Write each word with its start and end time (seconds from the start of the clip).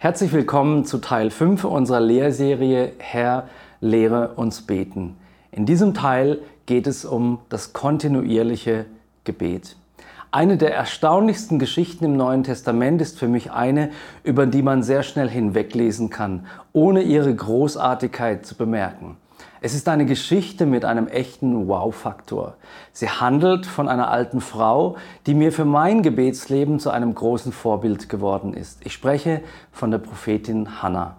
Herzlich 0.00 0.32
willkommen 0.32 0.84
zu 0.84 0.98
Teil 0.98 1.28
5 1.28 1.64
unserer 1.64 1.98
Lehrserie 1.98 2.92
Herr, 2.98 3.48
lehre 3.80 4.34
uns 4.36 4.62
beten. 4.62 5.16
In 5.50 5.66
diesem 5.66 5.92
Teil 5.92 6.38
geht 6.66 6.86
es 6.86 7.04
um 7.04 7.40
das 7.48 7.72
kontinuierliche 7.72 8.84
Gebet. 9.24 9.74
Eine 10.30 10.56
der 10.56 10.72
erstaunlichsten 10.72 11.58
Geschichten 11.58 12.04
im 12.04 12.16
Neuen 12.16 12.44
Testament 12.44 13.02
ist 13.02 13.18
für 13.18 13.26
mich 13.26 13.50
eine, 13.50 13.90
über 14.22 14.46
die 14.46 14.62
man 14.62 14.84
sehr 14.84 15.02
schnell 15.02 15.28
hinweglesen 15.28 16.10
kann, 16.10 16.46
ohne 16.72 17.02
ihre 17.02 17.34
Großartigkeit 17.34 18.46
zu 18.46 18.54
bemerken. 18.54 19.16
Es 19.60 19.74
ist 19.74 19.88
eine 19.88 20.06
Geschichte 20.06 20.66
mit 20.66 20.84
einem 20.84 21.08
echten 21.08 21.66
Wow-Faktor. 21.66 22.54
Sie 22.92 23.08
handelt 23.08 23.66
von 23.66 23.88
einer 23.88 24.08
alten 24.08 24.40
Frau, 24.40 24.96
die 25.26 25.34
mir 25.34 25.50
für 25.50 25.64
mein 25.64 26.02
Gebetsleben 26.02 26.78
zu 26.78 26.90
einem 26.90 27.12
großen 27.12 27.50
Vorbild 27.50 28.08
geworden 28.08 28.54
ist. 28.54 28.86
Ich 28.86 28.92
spreche 28.92 29.40
von 29.72 29.90
der 29.90 29.98
Prophetin 29.98 30.80
Hannah. 30.80 31.16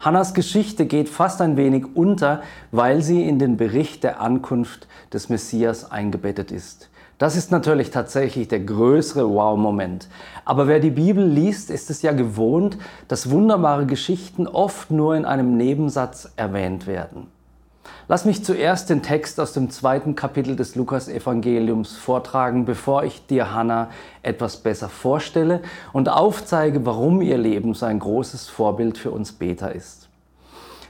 Hannas 0.00 0.32
Geschichte 0.32 0.86
geht 0.86 1.10
fast 1.10 1.42
ein 1.42 1.58
wenig 1.58 1.84
unter, 1.94 2.40
weil 2.70 3.02
sie 3.02 3.28
in 3.28 3.38
den 3.38 3.58
Bericht 3.58 4.04
der 4.04 4.22
Ankunft 4.22 4.88
des 5.12 5.28
Messias 5.28 5.90
eingebettet 5.90 6.52
ist. 6.52 6.88
Das 7.18 7.36
ist 7.36 7.50
natürlich 7.50 7.90
tatsächlich 7.90 8.48
der 8.48 8.60
größere 8.60 9.28
Wow-Moment. 9.28 10.08
Aber 10.46 10.66
wer 10.66 10.80
die 10.80 10.90
Bibel 10.90 11.26
liest, 11.26 11.70
ist 11.70 11.90
es 11.90 12.00
ja 12.00 12.12
gewohnt, 12.12 12.78
dass 13.08 13.30
wunderbare 13.30 13.84
Geschichten 13.84 14.46
oft 14.46 14.90
nur 14.90 15.14
in 15.14 15.26
einem 15.26 15.58
Nebensatz 15.58 16.32
erwähnt 16.36 16.86
werden. 16.86 17.35
Lass 18.08 18.24
mich 18.24 18.44
zuerst 18.44 18.88
den 18.88 19.02
Text 19.02 19.40
aus 19.40 19.52
dem 19.52 19.68
zweiten 19.68 20.14
Kapitel 20.14 20.54
des 20.54 20.76
Lukas-Evangeliums 20.76 21.96
vortragen, 21.96 22.64
bevor 22.64 23.02
ich 23.02 23.26
dir 23.26 23.52
Hannah 23.52 23.90
etwas 24.22 24.58
besser 24.58 24.88
vorstelle 24.88 25.60
und 25.92 26.08
aufzeige, 26.08 26.86
warum 26.86 27.20
ihr 27.20 27.36
Leben 27.36 27.74
so 27.74 27.84
ein 27.84 27.98
großes 27.98 28.48
Vorbild 28.48 28.96
für 28.96 29.10
uns 29.10 29.32
Beter 29.32 29.74
ist. 29.74 30.08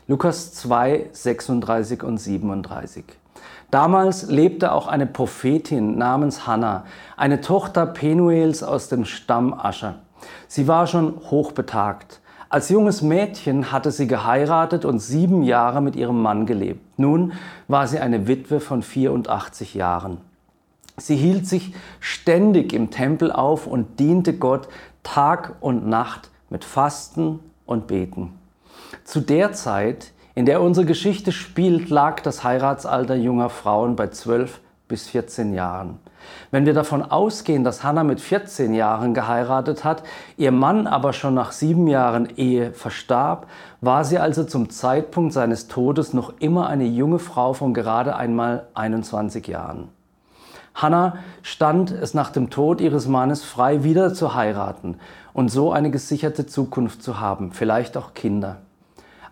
Lukas 0.06 0.52
2, 0.52 1.08
36 1.10 2.02
und 2.02 2.18
37. 2.18 3.04
Damals 3.70 4.26
lebte 4.26 4.72
auch 4.72 4.86
eine 4.86 5.06
Prophetin 5.06 5.96
namens 5.96 6.46
Hannah, 6.46 6.84
eine 7.16 7.40
Tochter 7.40 7.86
Penuels 7.86 8.62
aus 8.62 8.90
dem 8.90 9.06
Stamm 9.06 9.54
Ascher. 9.54 10.00
Sie 10.48 10.68
war 10.68 10.86
schon 10.86 11.18
hochbetagt 11.30 12.20
als 12.56 12.70
junges 12.70 13.02
Mädchen 13.02 13.70
hatte 13.70 13.90
sie 13.90 14.06
geheiratet 14.06 14.86
und 14.86 14.98
sieben 14.98 15.42
Jahre 15.42 15.82
mit 15.82 15.94
ihrem 15.94 16.22
Mann 16.22 16.46
gelebt. 16.46 16.98
Nun 16.98 17.34
war 17.68 17.86
sie 17.86 17.98
eine 17.98 18.28
Witwe 18.28 18.60
von 18.60 18.80
84 18.80 19.74
Jahren. 19.74 20.22
Sie 20.96 21.16
hielt 21.16 21.46
sich 21.46 21.74
ständig 22.00 22.72
im 22.72 22.88
Tempel 22.88 23.30
auf 23.30 23.66
und 23.66 24.00
diente 24.00 24.32
Gott 24.32 24.68
Tag 25.02 25.56
und 25.60 25.86
Nacht 25.86 26.30
mit 26.48 26.64
Fasten 26.64 27.40
und 27.66 27.88
Beten. 27.88 28.32
Zu 29.04 29.20
der 29.20 29.52
Zeit, 29.52 30.12
in 30.34 30.46
der 30.46 30.62
unsere 30.62 30.86
Geschichte 30.86 31.32
spielt, 31.32 31.90
lag 31.90 32.22
das 32.22 32.42
Heiratsalter 32.42 33.16
junger 33.16 33.50
Frauen 33.50 33.96
bei 33.96 34.06
12 34.06 34.62
bis 34.88 35.08
14 35.08 35.52
Jahren. 35.52 35.98
Wenn 36.50 36.66
wir 36.66 36.74
davon 36.74 37.02
ausgehen, 37.02 37.64
dass 37.64 37.82
Hannah 37.82 38.04
mit 38.04 38.20
14 38.20 38.74
Jahren 38.74 39.14
geheiratet 39.14 39.84
hat, 39.84 40.02
ihr 40.36 40.52
Mann 40.52 40.86
aber 40.86 41.12
schon 41.12 41.34
nach 41.34 41.52
sieben 41.52 41.88
Jahren 41.88 42.28
Ehe 42.36 42.72
verstarb, 42.72 43.46
war 43.80 44.04
sie 44.04 44.18
also 44.18 44.44
zum 44.44 44.70
Zeitpunkt 44.70 45.32
seines 45.32 45.68
Todes 45.68 46.12
noch 46.12 46.34
immer 46.38 46.68
eine 46.68 46.86
junge 46.86 47.18
Frau 47.18 47.52
von 47.52 47.74
gerade 47.74 48.16
einmal 48.16 48.66
21 48.74 49.46
Jahren. 49.46 49.88
Hannah 50.74 51.18
stand 51.42 51.90
es 51.90 52.12
nach 52.12 52.30
dem 52.30 52.50
Tod 52.50 52.82
ihres 52.82 53.08
Mannes 53.08 53.42
frei, 53.42 53.82
wieder 53.82 54.12
zu 54.12 54.34
heiraten 54.34 54.98
und 55.32 55.50
so 55.50 55.72
eine 55.72 55.90
gesicherte 55.90 56.46
Zukunft 56.46 57.02
zu 57.02 57.18
haben, 57.18 57.52
vielleicht 57.52 57.96
auch 57.96 58.12
Kinder. 58.12 58.58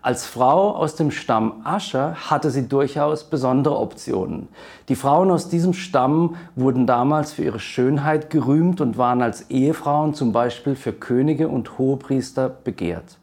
Als 0.05 0.27
Frau 0.27 0.75
aus 0.75 0.93
dem 0.93 1.09
Stamm 1.09 1.61
Ascher 1.63 2.13
hatte 2.29 2.51
sie 2.51 2.67
durchaus 2.67 3.23
besondere 3.23 3.79
Optionen. 3.79 4.49
Die 4.87 4.93
Frauen 4.93 5.31
aus 5.31 5.49
diesem 5.49 5.73
Stamm 5.73 6.35
wurden 6.55 6.85
damals 6.85 7.33
für 7.33 7.43
ihre 7.43 7.57
Schönheit 7.59 8.29
gerühmt 8.29 8.81
und 8.81 8.99
waren 8.99 9.23
als 9.23 9.49
Ehefrauen 9.49 10.13
zum 10.13 10.31
Beispiel 10.31 10.75
für 10.75 10.93
Könige 10.93 11.47
und 11.47 11.79
Hohepriester 11.79 12.49
begehrt. 12.49 13.17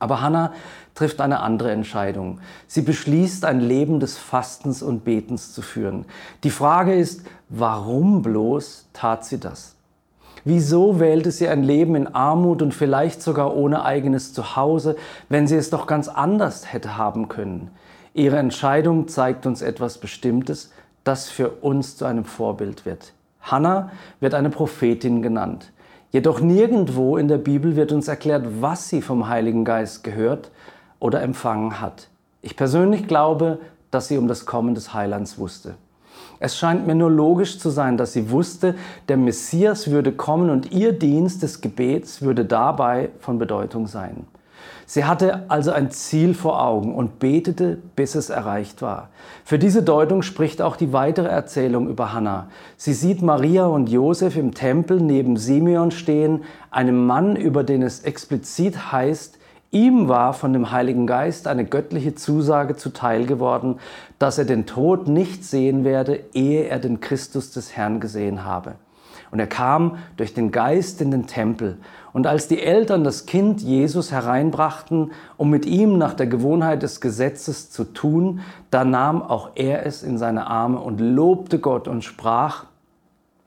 Aber 0.00 0.22
Hannah 0.22 0.52
trifft 0.96 1.20
eine 1.20 1.38
andere 1.38 1.70
Entscheidung. 1.70 2.40
Sie 2.66 2.82
beschließt, 2.82 3.44
ein 3.44 3.60
Leben 3.60 4.00
des 4.00 4.18
Fastens 4.18 4.82
und 4.82 5.04
Betens 5.04 5.52
zu 5.52 5.62
führen. 5.62 6.04
Die 6.42 6.50
Frage 6.50 6.96
ist, 6.96 7.24
warum 7.48 8.22
bloß 8.22 8.88
tat 8.92 9.24
sie 9.24 9.38
das? 9.38 9.75
Wieso 10.46 11.00
wählte 11.00 11.32
sie 11.32 11.48
ein 11.48 11.64
Leben 11.64 11.96
in 11.96 12.06
Armut 12.06 12.62
und 12.62 12.72
vielleicht 12.72 13.20
sogar 13.20 13.56
ohne 13.56 13.84
eigenes 13.84 14.32
Zuhause, 14.32 14.94
wenn 15.28 15.48
sie 15.48 15.56
es 15.56 15.70
doch 15.70 15.88
ganz 15.88 16.06
anders 16.06 16.72
hätte 16.72 16.96
haben 16.96 17.26
können? 17.26 17.72
Ihre 18.14 18.36
Entscheidung 18.36 19.08
zeigt 19.08 19.44
uns 19.44 19.60
etwas 19.60 19.98
Bestimmtes, 19.98 20.70
das 21.02 21.28
für 21.28 21.50
uns 21.50 21.96
zu 21.96 22.04
einem 22.04 22.24
Vorbild 22.24 22.86
wird. 22.86 23.12
Hannah 23.40 23.90
wird 24.20 24.34
eine 24.34 24.50
Prophetin 24.50 25.20
genannt. 25.20 25.72
Jedoch 26.12 26.38
nirgendwo 26.38 27.16
in 27.16 27.26
der 27.26 27.38
Bibel 27.38 27.74
wird 27.74 27.90
uns 27.90 28.06
erklärt, 28.06 28.46
was 28.60 28.88
sie 28.88 29.02
vom 29.02 29.26
Heiligen 29.28 29.64
Geist 29.64 30.04
gehört 30.04 30.52
oder 31.00 31.22
empfangen 31.22 31.80
hat. 31.80 32.06
Ich 32.40 32.54
persönlich 32.54 33.08
glaube, 33.08 33.58
dass 33.90 34.06
sie 34.06 34.16
um 34.16 34.28
das 34.28 34.46
Kommen 34.46 34.76
des 34.76 34.94
Heilands 34.94 35.38
wusste. 35.38 35.74
Es 36.38 36.56
scheint 36.56 36.86
mir 36.86 36.94
nur 36.94 37.10
logisch 37.10 37.58
zu 37.58 37.70
sein, 37.70 37.96
dass 37.96 38.12
sie 38.12 38.30
wusste, 38.30 38.74
der 39.08 39.16
Messias 39.16 39.90
würde 39.90 40.12
kommen 40.12 40.50
und 40.50 40.72
ihr 40.72 40.92
Dienst 40.92 41.42
des 41.42 41.60
Gebets 41.60 42.22
würde 42.22 42.44
dabei 42.44 43.10
von 43.20 43.38
Bedeutung 43.38 43.86
sein. 43.86 44.26
Sie 44.88 45.04
hatte 45.04 45.46
also 45.48 45.72
ein 45.72 45.90
Ziel 45.90 46.32
vor 46.32 46.62
Augen 46.62 46.94
und 46.94 47.18
betete, 47.18 47.76
bis 47.96 48.14
es 48.14 48.30
erreicht 48.30 48.82
war. 48.82 49.08
Für 49.44 49.58
diese 49.58 49.82
Deutung 49.82 50.22
spricht 50.22 50.62
auch 50.62 50.76
die 50.76 50.92
weitere 50.92 51.26
Erzählung 51.26 51.88
über 51.88 52.12
Hannah. 52.12 52.48
Sie 52.76 52.92
sieht 52.92 53.20
Maria 53.20 53.66
und 53.66 53.88
Josef 53.88 54.36
im 54.36 54.54
Tempel 54.54 55.00
neben 55.00 55.36
Simeon 55.36 55.90
stehen, 55.90 56.44
einem 56.70 57.04
Mann, 57.04 57.34
über 57.34 57.64
den 57.64 57.82
es 57.82 58.00
explizit 58.00 58.92
heißt, 58.92 59.35
Ihm 59.76 60.08
war 60.08 60.32
von 60.32 60.54
dem 60.54 60.70
Heiligen 60.70 61.06
Geist 61.06 61.46
eine 61.46 61.66
göttliche 61.66 62.14
Zusage 62.14 62.76
zuteil 62.76 63.26
geworden, 63.26 63.78
dass 64.18 64.38
er 64.38 64.46
den 64.46 64.64
Tod 64.64 65.06
nicht 65.06 65.44
sehen 65.44 65.84
werde, 65.84 66.20
ehe 66.32 66.62
er 66.62 66.78
den 66.78 67.00
Christus 67.00 67.50
des 67.50 67.76
Herrn 67.76 68.00
gesehen 68.00 68.42
habe. 68.42 68.76
Und 69.30 69.38
er 69.38 69.46
kam 69.46 69.98
durch 70.16 70.32
den 70.32 70.50
Geist 70.50 71.02
in 71.02 71.10
den 71.10 71.26
Tempel. 71.26 71.76
Und 72.14 72.26
als 72.26 72.48
die 72.48 72.62
Eltern 72.62 73.04
das 73.04 73.26
Kind 73.26 73.60
Jesus 73.60 74.12
hereinbrachten, 74.12 75.12
um 75.36 75.50
mit 75.50 75.66
ihm 75.66 75.98
nach 75.98 76.14
der 76.14 76.26
Gewohnheit 76.26 76.82
des 76.82 77.02
Gesetzes 77.02 77.70
zu 77.70 77.84
tun, 77.84 78.40
da 78.70 78.82
nahm 78.82 79.20
auch 79.20 79.50
er 79.56 79.84
es 79.84 80.02
in 80.02 80.16
seine 80.16 80.46
Arme 80.46 80.80
und 80.80 81.02
lobte 81.02 81.58
Gott 81.58 81.86
und 81.86 82.02
sprach, 82.02 82.64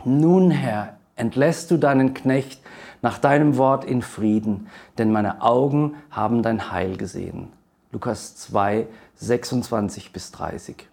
Nun 0.05 0.51
Herr, 0.51 0.93
entlässt 1.15 1.71
du 1.71 1.77
deinen 1.77 2.13
Knecht 2.13 2.61
nach 3.01 3.17
deinem 3.17 3.57
Wort 3.57 3.85
in 3.85 4.01
Frieden, 4.01 4.67
denn 4.97 5.11
meine 5.11 5.41
Augen 5.41 5.95
haben 6.11 6.43
dein 6.43 6.71
Heil 6.71 6.97
gesehen. 6.97 7.49
Lukas 7.91 8.35
2, 8.35 8.87
26 9.15 10.13
bis 10.13 10.31
30. 10.31 10.87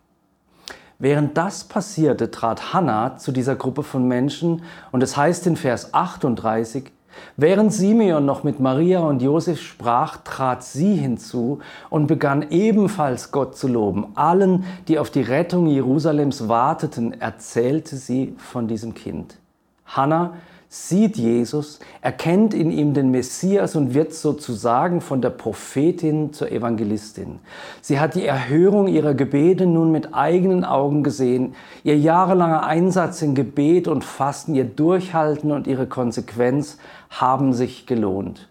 Während 0.98 1.36
das 1.36 1.64
passierte, 1.64 2.30
trat 2.30 2.72
Hannah 2.72 3.18
zu 3.18 3.32
dieser 3.32 3.54
Gruppe 3.54 3.82
von 3.82 4.08
Menschen 4.08 4.62
und 4.92 5.02
es 5.02 5.16
heißt 5.16 5.46
in 5.46 5.56
Vers 5.56 5.92
38, 5.92 6.90
Während 7.36 7.72
Simeon 7.72 8.24
noch 8.24 8.44
mit 8.44 8.60
Maria 8.60 9.00
und 9.00 9.22
Josef 9.22 9.60
sprach, 9.60 10.18
trat 10.18 10.62
sie 10.62 10.96
hinzu 10.96 11.60
und 11.90 12.06
begann 12.06 12.50
ebenfalls 12.50 13.32
Gott 13.32 13.56
zu 13.56 13.68
loben. 13.68 14.08
Allen, 14.14 14.64
die 14.88 14.98
auf 14.98 15.10
die 15.10 15.22
Rettung 15.22 15.66
Jerusalems 15.66 16.48
warteten, 16.48 17.18
erzählte 17.20 17.96
sie 17.96 18.34
von 18.38 18.68
diesem 18.68 18.94
Kind. 18.94 19.38
Hannah 19.86 20.34
sieht 20.76 21.16
Jesus, 21.16 21.78
erkennt 22.00 22.54
in 22.54 22.70
ihm 22.70 22.94
den 22.94 23.10
Messias 23.10 23.76
und 23.76 23.94
wird 23.94 24.12
sozusagen 24.12 25.00
von 25.00 25.20
der 25.20 25.30
Prophetin 25.30 26.32
zur 26.32 26.52
Evangelistin. 26.52 27.40
Sie 27.80 27.98
hat 27.98 28.14
die 28.14 28.26
Erhörung 28.26 28.86
ihrer 28.86 29.14
Gebete 29.14 29.66
nun 29.66 29.90
mit 29.90 30.14
eigenen 30.14 30.64
Augen 30.64 31.02
gesehen. 31.02 31.54
Ihr 31.82 31.96
jahrelanger 31.96 32.64
Einsatz 32.64 33.22
in 33.22 33.34
Gebet 33.34 33.88
und 33.88 34.04
Fasten, 34.04 34.54
ihr 34.54 34.64
Durchhalten 34.64 35.50
und 35.50 35.66
ihre 35.66 35.86
Konsequenz 35.86 36.78
haben 37.10 37.52
sich 37.52 37.86
gelohnt. 37.86 38.48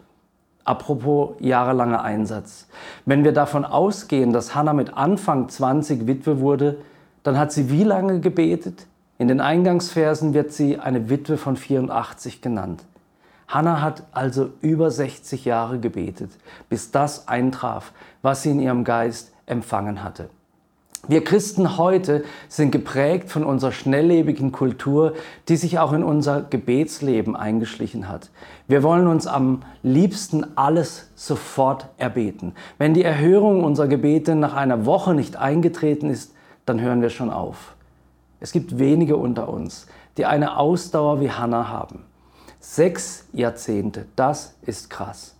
Apropos 0.63 1.35
jahrelanger 1.39 2.03
Einsatz. 2.03 2.67
Wenn 3.05 3.23
wir 3.23 3.33
davon 3.33 3.65
ausgehen, 3.65 4.33
dass 4.33 4.55
Hannah 4.55 4.73
mit 4.73 4.97
Anfang 4.97 5.47
20 5.47 6.07
Witwe 6.07 6.39
wurde, 6.39 6.79
dann 7.21 7.37
hat 7.37 7.51
sie 7.51 7.69
wie 7.69 7.83
lange 7.83 8.19
gebetet? 8.19 8.87
In 9.17 9.29
den 9.29 9.39
Eingangsversen 9.39 10.33
wird 10.33 10.51
sie 10.51 10.77
eine 10.77 11.09
Witwe 11.09 11.37
von 11.37 11.55
84 11.55 12.41
genannt. 12.41 12.83
Hannah 13.47 13.81
hat 13.81 14.03
also 14.11 14.49
über 14.61 14.91
60 14.91 15.45
Jahre 15.45 15.79
gebetet, 15.79 16.31
bis 16.67 16.91
das 16.91 17.27
eintraf, 17.27 17.93
was 18.21 18.43
sie 18.43 18.51
in 18.51 18.59
ihrem 18.59 18.83
Geist 18.83 19.31
empfangen 19.45 20.03
hatte. 20.03 20.29
Wir 21.07 21.23
Christen 21.23 21.77
heute 21.77 22.23
sind 22.49 22.71
geprägt 22.71 23.29
von 23.29 23.43
unserer 23.43 23.71
schnelllebigen 23.71 24.51
Kultur, 24.51 25.13
die 25.47 25.55
sich 25.55 25.77
auch 25.77 25.93
in 25.93 26.03
unser 26.03 26.41
Gebetsleben 26.41 27.35
eingeschlichen 27.35 28.09
hat. 28.09 28.31
Wir 28.67 28.81
wollen 28.81 29.05
uns 29.05 29.27
am 29.27 29.61
liebsten 29.83 30.57
alles 30.57 31.11
sofort 31.13 31.87
erbeten. 31.97 32.53
Wenn 32.79 32.95
die 32.95 33.03
Erhörung 33.03 33.63
unserer 33.63 33.87
Gebete 33.87 34.33
nach 34.33 34.55
einer 34.55 34.87
Woche 34.87 35.13
nicht 35.13 35.35
eingetreten 35.35 36.09
ist, 36.09 36.33
dann 36.65 36.81
hören 36.81 37.03
wir 37.03 37.11
schon 37.11 37.29
auf. 37.29 37.74
Es 38.39 38.51
gibt 38.51 38.77
wenige 38.77 39.17
unter 39.17 39.49
uns, 39.49 39.87
die 40.17 40.25
eine 40.25 40.57
Ausdauer 40.57 41.21
wie 41.21 41.31
Hannah 41.31 41.67
haben. 41.67 42.03
Sechs 42.59 43.25
Jahrzehnte, 43.31 44.05
das 44.15 44.55
ist 44.61 44.89
krass. 44.89 45.35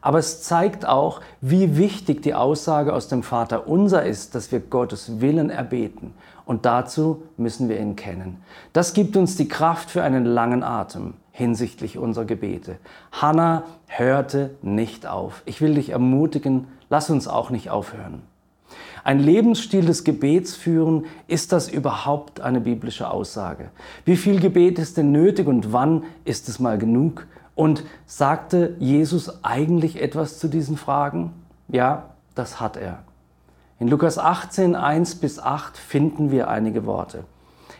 Aber 0.00 0.18
es 0.18 0.42
zeigt 0.42 0.86
auch, 0.86 1.20
wie 1.40 1.76
wichtig 1.76 2.22
die 2.22 2.34
Aussage 2.34 2.92
aus 2.92 3.08
dem 3.08 3.22
Vater 3.22 3.66
unser 3.66 4.04
ist, 4.04 4.34
dass 4.34 4.52
wir 4.52 4.60
Gottes 4.60 5.20
Willen 5.20 5.50
erbeten. 5.50 6.14
Und 6.44 6.64
dazu 6.64 7.24
müssen 7.36 7.68
wir 7.68 7.80
ihn 7.80 7.96
kennen. 7.96 8.40
Das 8.72 8.92
gibt 8.92 9.16
uns 9.16 9.36
die 9.36 9.48
Kraft 9.48 9.90
für 9.90 10.04
einen 10.04 10.24
langen 10.24 10.62
Atem 10.62 11.14
hinsichtlich 11.32 11.98
unserer 11.98 12.24
Gebete. 12.24 12.76
Hannah 13.10 13.64
hörte 13.88 14.54
nicht 14.62 15.06
auf. 15.06 15.42
Ich 15.44 15.60
will 15.60 15.74
dich 15.74 15.90
ermutigen, 15.90 16.68
lass 16.88 17.10
uns 17.10 17.26
auch 17.26 17.50
nicht 17.50 17.70
aufhören. 17.70 18.22
Ein 19.06 19.20
Lebensstil 19.20 19.84
des 19.84 20.02
Gebets 20.02 20.56
führen, 20.56 21.04
ist 21.28 21.52
das 21.52 21.68
überhaupt 21.68 22.40
eine 22.40 22.60
biblische 22.60 23.08
Aussage? 23.08 23.70
Wie 24.04 24.16
viel 24.16 24.40
Gebet 24.40 24.80
ist 24.80 24.96
denn 24.96 25.12
nötig 25.12 25.46
und 25.46 25.72
wann 25.72 26.02
ist 26.24 26.48
es 26.48 26.58
mal 26.58 26.76
genug? 26.76 27.28
Und 27.54 27.84
sagte 28.06 28.74
Jesus 28.80 29.44
eigentlich 29.44 30.02
etwas 30.02 30.40
zu 30.40 30.48
diesen 30.48 30.76
Fragen? 30.76 31.32
Ja, 31.68 32.14
das 32.34 32.58
hat 32.58 32.76
er. 32.76 33.04
In 33.78 33.86
Lukas 33.86 34.18
18, 34.18 34.74
1 34.74 35.14
bis 35.20 35.38
8 35.38 35.76
finden 35.76 36.32
wir 36.32 36.48
einige 36.48 36.84
Worte. 36.84 37.22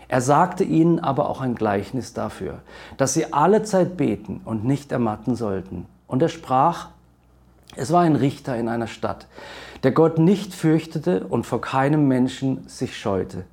Er 0.06 0.20
sagte 0.20 0.62
ihnen 0.62 1.00
aber 1.00 1.28
auch 1.28 1.40
ein 1.40 1.56
Gleichnis 1.56 2.12
dafür, 2.12 2.60
dass 2.98 3.14
sie 3.14 3.32
alle 3.32 3.64
Zeit 3.64 3.96
beten 3.96 4.42
und 4.44 4.64
nicht 4.64 4.92
ermatten 4.92 5.34
sollten. 5.34 5.86
Und 6.06 6.22
er 6.22 6.28
sprach, 6.28 6.90
es 7.74 7.92
war 7.92 8.02
ein 8.02 8.16
Richter 8.16 8.56
in 8.56 8.68
einer 8.68 8.86
Stadt, 8.86 9.26
der 9.82 9.92
Gott 9.92 10.18
nicht 10.18 10.54
fürchtete 10.54 11.26
und 11.26 11.44
vor 11.44 11.60
keinem 11.60 12.06
Menschen 12.06 12.68
sich 12.68 12.96
scheute. 12.96 13.44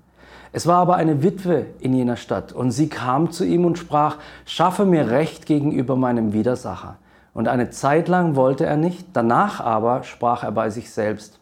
Es 0.52 0.68
war 0.68 0.78
aber 0.78 0.96
eine 0.98 1.24
Witwe 1.24 1.66
in 1.80 1.96
jener 1.96 2.16
Stadt, 2.16 2.54
und 2.54 2.72
sie 2.72 2.88
kam 2.88 3.32
zu 3.32 3.44
ihm 3.44 3.66
und 3.66 3.80
sprach, 3.80 4.18
schaffe 4.46 4.86
mir 4.86 5.10
Recht 5.10 5.48
gegenüber 5.48 5.96
meinem 5.96 6.32
Widersacher. 6.32 6.98
Und 7.34 7.48
eine 7.48 7.72
Zeit 7.72 8.08
lang 8.08 8.36
wollte 8.36 8.66
er 8.66 8.78
nicht, 8.78 9.08
danach 9.14 9.60
aber 9.60 10.04
sprach 10.04 10.44
er 10.44 10.52
bei 10.52 10.70
sich 10.70 10.92
selbst, 10.92 11.40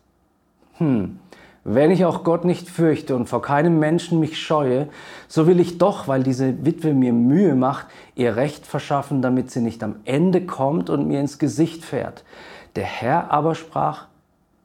hm, 0.77 1.19
wenn 1.63 1.91
ich 1.91 2.05
auch 2.05 2.23
Gott 2.23 2.43
nicht 2.43 2.69
fürchte 2.69 3.15
und 3.15 3.27
vor 3.27 3.41
keinem 3.41 3.77
Menschen 3.77 4.19
mich 4.19 4.39
scheue, 4.39 4.87
so 5.27 5.45
will 5.45 5.59
ich 5.59 5.77
doch, 5.77 6.07
weil 6.07 6.23
diese 6.23 6.65
Witwe 6.65 6.93
mir 6.93 7.13
Mühe 7.13 7.53
macht, 7.53 7.85
ihr 8.15 8.35
Recht 8.35 8.65
verschaffen, 8.65 9.21
damit 9.21 9.51
sie 9.51 9.61
nicht 9.61 9.83
am 9.83 9.97
Ende 10.05 10.45
kommt 10.45 10.89
und 10.89 11.07
mir 11.07 11.19
ins 11.19 11.37
Gesicht 11.37 11.85
fährt. 11.85 12.23
Der 12.75 12.85
Herr 12.85 13.31
aber 13.31 13.55
sprach, 13.55 14.07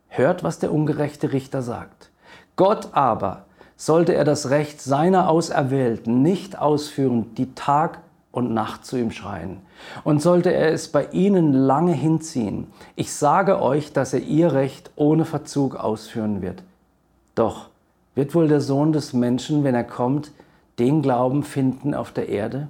hört, 0.09 0.45
was 0.45 0.59
der 0.59 0.73
ungerechte 0.73 1.33
Richter 1.33 1.63
sagt. 1.63 2.11
Gott 2.57 2.91
aber 2.93 3.45
sollte 3.77 4.15
er 4.15 4.25
das 4.25 4.51
Recht 4.51 4.81
seiner 4.81 5.29
Auserwählten 5.29 6.23
nicht 6.23 6.59
ausführen, 6.59 7.35
die 7.35 7.55
Tag 7.55 8.01
und 8.33 8.53
Nacht 8.53 8.85
zu 8.85 8.97
ihm 8.97 9.11
schreien. 9.11 9.61
Und 10.05 10.23
sollte 10.23 10.53
er 10.53 10.73
es 10.73 10.89
bei 10.89 11.07
ihnen 11.07 11.53
lange 11.53 11.93
hinziehen, 11.93 12.67
ich 12.95 13.13
sage 13.13 13.61
euch, 13.61 13.93
dass 13.93 14.13
er 14.13 14.21
ihr 14.21 14.53
Recht 14.53 14.91
ohne 14.97 15.25
Verzug 15.25 15.77
ausführen 15.77 16.43
wird. 16.43 16.63
Doch 17.35 17.69
wird 18.15 18.35
wohl 18.35 18.49
der 18.49 18.61
Sohn 18.61 18.93
des 18.93 19.13
Menschen, 19.13 19.65
wenn 19.65 19.75
er 19.75 19.85
kommt, 19.85 20.33
den 20.79 21.03
Glauben 21.03 21.43
finden 21.43 21.95
auf 21.95 22.13
der 22.13 22.29
Erde? 22.29 22.69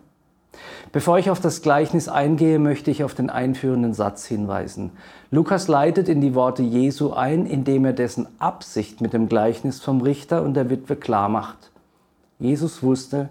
Bevor 0.92 1.18
ich 1.18 1.30
auf 1.30 1.40
das 1.40 1.62
Gleichnis 1.62 2.08
eingehe, 2.08 2.58
möchte 2.58 2.90
ich 2.90 3.04
auf 3.04 3.14
den 3.14 3.30
einführenden 3.30 3.94
Satz 3.94 4.26
hinweisen. 4.26 4.92
Lukas 5.30 5.68
leitet 5.68 6.08
in 6.08 6.20
die 6.20 6.34
Worte 6.34 6.62
Jesu 6.62 7.12
ein, 7.12 7.46
indem 7.46 7.84
er 7.84 7.92
dessen 7.92 8.26
Absicht 8.38 9.00
mit 9.00 9.12
dem 9.12 9.28
Gleichnis 9.28 9.80
vom 9.80 10.00
Richter 10.00 10.42
und 10.42 10.54
der 10.54 10.70
Witwe 10.70 10.96
klar 10.96 11.28
macht. 11.28 11.70
Jesus 12.38 12.82
wusste 12.82 13.28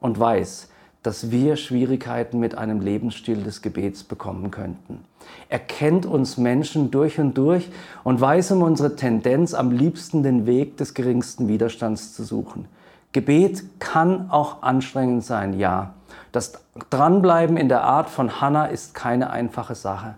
und 0.00 0.18
weiß, 0.18 0.68
dass 1.02 1.30
wir 1.30 1.56
Schwierigkeiten 1.56 2.38
mit 2.38 2.56
einem 2.56 2.80
Lebensstil 2.80 3.42
des 3.42 3.62
Gebets 3.62 4.04
bekommen 4.04 4.50
könnten. 4.50 5.04
Er 5.48 5.58
kennt 5.58 6.06
uns 6.06 6.36
Menschen 6.36 6.90
durch 6.90 7.18
und 7.18 7.38
durch 7.38 7.70
und 8.04 8.20
weiß 8.20 8.52
um 8.52 8.62
unsere 8.62 8.96
Tendenz, 8.96 9.54
am 9.54 9.70
liebsten 9.70 10.22
den 10.22 10.46
Weg 10.46 10.76
des 10.76 10.94
geringsten 10.94 11.48
Widerstands 11.48 12.14
zu 12.14 12.24
suchen. 12.24 12.66
Gebet 13.12 13.64
kann 13.78 14.30
auch 14.30 14.62
anstrengend 14.62 15.24
sein, 15.24 15.58
ja. 15.58 15.94
Das 16.32 16.52
Dranbleiben 16.90 17.56
in 17.56 17.68
der 17.68 17.82
Art 17.82 18.10
von 18.10 18.40
Hannah 18.40 18.66
ist 18.66 18.94
keine 18.94 19.30
einfache 19.30 19.74
Sache. 19.74 20.14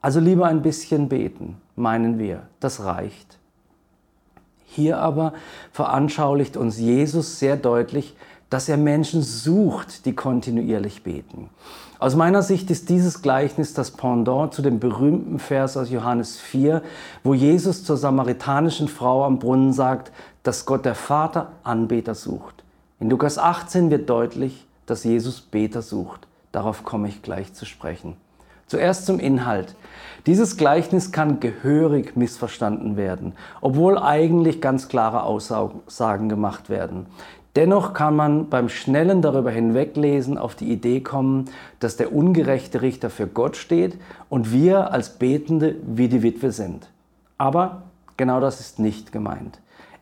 Also 0.00 0.20
lieber 0.20 0.46
ein 0.46 0.62
bisschen 0.62 1.08
beten, 1.08 1.60
meinen 1.76 2.18
wir, 2.18 2.42
das 2.60 2.84
reicht. 2.84 3.38
Hier 4.64 4.98
aber 4.98 5.34
veranschaulicht 5.70 6.56
uns 6.56 6.78
Jesus 6.78 7.38
sehr 7.38 7.56
deutlich, 7.56 8.16
dass 8.50 8.68
er 8.68 8.76
Menschen 8.76 9.22
sucht, 9.22 10.04
die 10.04 10.14
kontinuierlich 10.14 11.02
beten. 11.02 11.48
Aus 11.98 12.16
meiner 12.16 12.42
Sicht 12.42 12.70
ist 12.70 12.88
dieses 12.88 13.22
Gleichnis 13.22 13.74
das 13.74 13.92
Pendant 13.92 14.52
zu 14.52 14.60
dem 14.60 14.80
berühmten 14.80 15.38
Vers 15.38 15.76
aus 15.76 15.88
Johannes 15.88 16.40
4, 16.40 16.82
wo 17.22 17.32
Jesus 17.32 17.84
zur 17.84 17.96
samaritanischen 17.96 18.88
Frau 18.88 19.24
am 19.24 19.38
Brunnen 19.38 19.72
sagt, 19.72 20.10
dass 20.42 20.66
Gott 20.66 20.84
der 20.84 20.96
Vater 20.96 21.52
Anbeter 21.62 22.14
sucht. 22.14 22.64
In 22.98 23.08
Lukas 23.08 23.38
18 23.38 23.90
wird 23.90 24.10
deutlich, 24.10 24.66
dass 24.86 25.04
Jesus 25.04 25.40
Beter 25.40 25.82
sucht. 25.82 26.26
Darauf 26.52 26.84
komme 26.84 27.08
ich 27.08 27.22
gleich 27.22 27.52
zu 27.54 27.64
sprechen. 27.64 28.16
Zuerst 28.66 29.06
zum 29.06 29.18
Inhalt. 29.18 29.74
Dieses 30.26 30.56
Gleichnis 30.56 31.12
kann 31.12 31.40
gehörig 31.40 32.16
missverstanden 32.16 32.96
werden, 32.96 33.34
obwohl 33.60 33.98
eigentlich 33.98 34.60
ganz 34.60 34.88
klare 34.88 35.24
Aussagen 35.24 36.28
gemacht 36.28 36.70
werden. 36.70 37.06
Dennoch 37.54 37.92
kann 37.92 38.16
man 38.16 38.48
beim 38.48 38.70
schnellen 38.70 39.20
darüber 39.20 39.50
hinweglesen 39.50 40.38
auf 40.38 40.54
die 40.54 40.72
Idee 40.72 41.00
kommen, 41.00 41.50
dass 41.80 41.98
der 41.98 42.14
ungerechte 42.14 42.80
Richter 42.80 43.10
für 43.10 43.26
Gott 43.26 43.56
steht 43.56 43.98
und 44.30 44.52
wir 44.52 44.90
als 44.92 45.18
Betende 45.18 45.76
wie 45.86 46.08
die 46.08 46.22
Witwe 46.22 46.50
sind. 46.50 46.88
Aber 47.36 47.82
genau 48.16 48.40
das 48.40 48.60
ist 48.60 48.78
nicht 48.78 49.12
gemeint. 49.12 49.58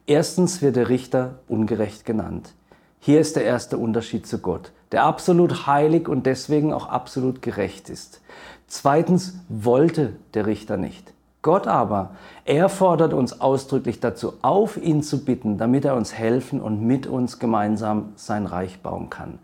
Erstens 0.06 0.62
wird 0.62 0.76
der 0.76 0.88
Richter 0.88 1.40
ungerecht 1.48 2.04
genannt. 2.04 2.52
Hier 3.02 3.18
ist 3.18 3.34
der 3.34 3.44
erste 3.44 3.78
Unterschied 3.78 4.26
zu 4.26 4.38
Gott, 4.38 4.72
der 4.92 5.04
absolut 5.04 5.66
heilig 5.66 6.06
und 6.06 6.26
deswegen 6.26 6.72
auch 6.72 6.86
absolut 6.86 7.40
gerecht 7.40 7.88
ist. 7.88 8.20
Zweitens 8.66 9.38
wollte 9.48 10.12
der 10.34 10.46
Richter 10.46 10.76
nicht. 10.76 11.14
Gott 11.40 11.66
aber, 11.66 12.10
er 12.44 12.68
fordert 12.68 13.14
uns 13.14 13.40
ausdrücklich 13.40 14.00
dazu 14.00 14.34
auf, 14.42 14.76
ihn 14.76 15.02
zu 15.02 15.24
bitten, 15.24 15.56
damit 15.56 15.86
er 15.86 15.96
uns 15.96 16.12
helfen 16.12 16.60
und 16.60 16.82
mit 16.82 17.06
uns 17.06 17.38
gemeinsam 17.38 18.12
sein 18.16 18.44
Reich 18.44 18.80
bauen 18.82 19.08
kann. 19.08 19.38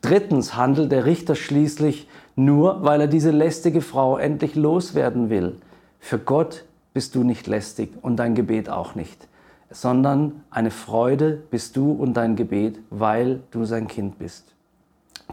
Drittens 0.00 0.54
handelt 0.54 0.92
der 0.92 1.04
Richter 1.04 1.34
schließlich 1.34 2.08
nur, 2.36 2.84
weil 2.84 3.00
er 3.00 3.06
diese 3.08 3.32
lästige 3.32 3.80
Frau 3.80 4.18
endlich 4.18 4.54
loswerden 4.54 5.30
will. 5.30 5.56
Für 5.98 6.20
Gott 6.20 6.64
bist 6.92 7.16
du 7.16 7.24
nicht 7.24 7.48
lästig 7.48 7.90
und 8.02 8.16
dein 8.16 8.36
Gebet 8.36 8.70
auch 8.70 8.94
nicht, 8.94 9.26
sondern 9.74 10.44
eine 10.50 10.70
Freude 10.70 11.42
bist 11.50 11.76
du 11.76 11.92
und 11.92 12.14
dein 12.14 12.36
Gebet, 12.36 12.78
weil 12.90 13.42
du 13.50 13.64
sein 13.64 13.88
Kind 13.88 14.18
bist. 14.18 14.54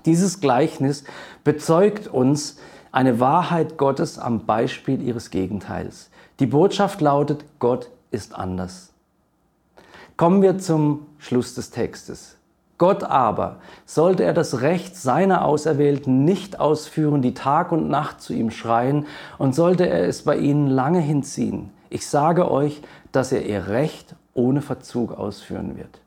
Dieses 0.05 0.41
Gleichnis 0.41 1.03
bezeugt 1.43 2.07
uns, 2.07 2.57
eine 2.91 3.21
Wahrheit 3.21 3.77
Gottes 3.77 4.19
am 4.19 4.45
Beispiel 4.45 5.01
ihres 5.01 5.29
Gegenteils. 5.29 6.10
Die 6.39 6.45
Botschaft 6.45 7.00
lautet, 7.00 7.45
Gott 7.60 7.89
ist 8.10 8.36
anders. 8.36 8.91
Kommen 10.17 10.41
wir 10.41 10.57
zum 10.57 11.05
Schluss 11.17 11.55
des 11.55 11.69
Textes. 11.69 12.36
Gott 12.77 13.03
aber, 13.03 13.57
sollte 13.86 14.24
er 14.24 14.33
das 14.33 14.62
Recht 14.62 14.98
seiner 14.98 15.45
Auserwählten 15.45 16.25
nicht 16.25 16.60
ausführen, 16.60 17.21
die 17.21 17.36
Tag 17.36 17.71
und 17.71 17.89
Nacht 17.89 18.21
zu 18.21 18.33
ihm 18.33 18.50
schreien, 18.50 19.05
und 19.38 19.53
sollte 19.53 19.88
er 19.88 20.07
es 20.07 20.24
bei 20.24 20.36
ihnen 20.38 20.67
lange 20.67 21.00
hinziehen, 21.00 21.69
ich 21.91 22.07
sage 22.07 22.50
euch, 22.50 22.81
dass 23.12 23.33
er 23.33 23.45
ihr 23.45 23.67
Recht 23.67 24.15
ohne 24.33 24.61
Verzug 24.61 25.11
ausführen 25.17 25.77
wird. 25.77 26.01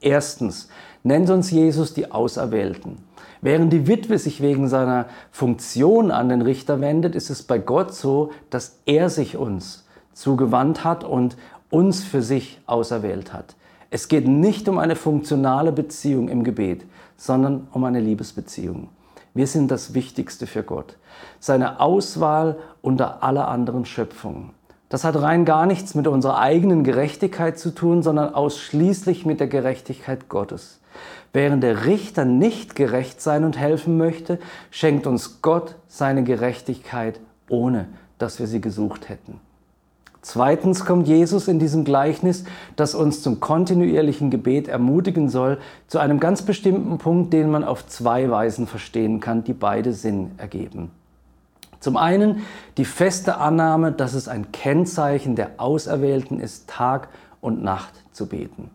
Erstens 0.00 0.68
nennt 1.02 1.30
uns 1.30 1.50
Jesus 1.50 1.94
die 1.94 2.10
Auserwählten. 2.10 2.98
Während 3.40 3.72
die 3.72 3.86
Witwe 3.86 4.18
sich 4.18 4.40
wegen 4.40 4.68
seiner 4.68 5.06
Funktion 5.30 6.10
an 6.10 6.28
den 6.28 6.42
Richter 6.42 6.80
wendet, 6.80 7.14
ist 7.14 7.30
es 7.30 7.42
bei 7.42 7.58
Gott 7.58 7.94
so, 7.94 8.30
dass 8.50 8.78
er 8.86 9.10
sich 9.10 9.36
uns 9.36 9.86
zugewandt 10.12 10.84
hat 10.84 11.04
und 11.04 11.36
uns 11.70 12.04
für 12.04 12.22
sich 12.22 12.60
auserwählt 12.66 13.32
hat. 13.32 13.56
Es 13.90 14.08
geht 14.08 14.26
nicht 14.26 14.68
um 14.68 14.78
eine 14.78 14.96
funktionale 14.96 15.72
Beziehung 15.72 16.28
im 16.28 16.44
Gebet, 16.44 16.84
sondern 17.16 17.68
um 17.72 17.84
eine 17.84 18.00
Liebesbeziehung. 18.00 18.88
Wir 19.34 19.46
sind 19.46 19.70
das 19.70 19.94
Wichtigste 19.94 20.46
für 20.46 20.62
Gott. 20.62 20.96
Seine 21.40 21.80
Auswahl 21.80 22.58
unter 22.80 23.22
aller 23.22 23.48
anderen 23.48 23.84
Schöpfungen. 23.84 24.50
Das 24.92 25.04
hat 25.04 25.22
rein 25.22 25.46
gar 25.46 25.64
nichts 25.64 25.94
mit 25.94 26.06
unserer 26.06 26.38
eigenen 26.38 26.84
Gerechtigkeit 26.84 27.58
zu 27.58 27.74
tun, 27.74 28.02
sondern 28.02 28.34
ausschließlich 28.34 29.24
mit 29.24 29.40
der 29.40 29.46
Gerechtigkeit 29.46 30.28
Gottes. 30.28 30.80
Während 31.32 31.62
der 31.62 31.86
Richter 31.86 32.26
nicht 32.26 32.76
gerecht 32.76 33.22
sein 33.22 33.44
und 33.44 33.56
helfen 33.56 33.96
möchte, 33.96 34.38
schenkt 34.70 35.06
uns 35.06 35.40
Gott 35.40 35.76
seine 35.88 36.24
Gerechtigkeit, 36.24 37.20
ohne 37.48 37.86
dass 38.18 38.38
wir 38.38 38.46
sie 38.46 38.60
gesucht 38.60 39.08
hätten. 39.08 39.40
Zweitens 40.20 40.84
kommt 40.84 41.08
Jesus 41.08 41.48
in 41.48 41.58
diesem 41.58 41.84
Gleichnis, 41.84 42.44
das 42.76 42.94
uns 42.94 43.22
zum 43.22 43.40
kontinuierlichen 43.40 44.28
Gebet 44.28 44.68
ermutigen 44.68 45.30
soll, 45.30 45.56
zu 45.86 46.00
einem 46.00 46.20
ganz 46.20 46.42
bestimmten 46.42 46.98
Punkt, 46.98 47.32
den 47.32 47.50
man 47.50 47.64
auf 47.64 47.86
zwei 47.86 48.30
Weisen 48.30 48.66
verstehen 48.66 49.20
kann, 49.20 49.42
die 49.42 49.54
beide 49.54 49.94
Sinn 49.94 50.32
ergeben. 50.36 50.90
Zum 51.82 51.96
einen 51.96 52.44
die 52.76 52.84
feste 52.84 53.38
Annahme, 53.38 53.90
dass 53.90 54.14
es 54.14 54.28
ein 54.28 54.52
Kennzeichen 54.52 55.34
der 55.34 55.50
Auserwählten 55.56 56.38
ist, 56.38 56.68
Tag 56.68 57.08
und 57.40 57.64
Nacht 57.64 57.92
zu 58.12 58.26
beten. 58.26 58.70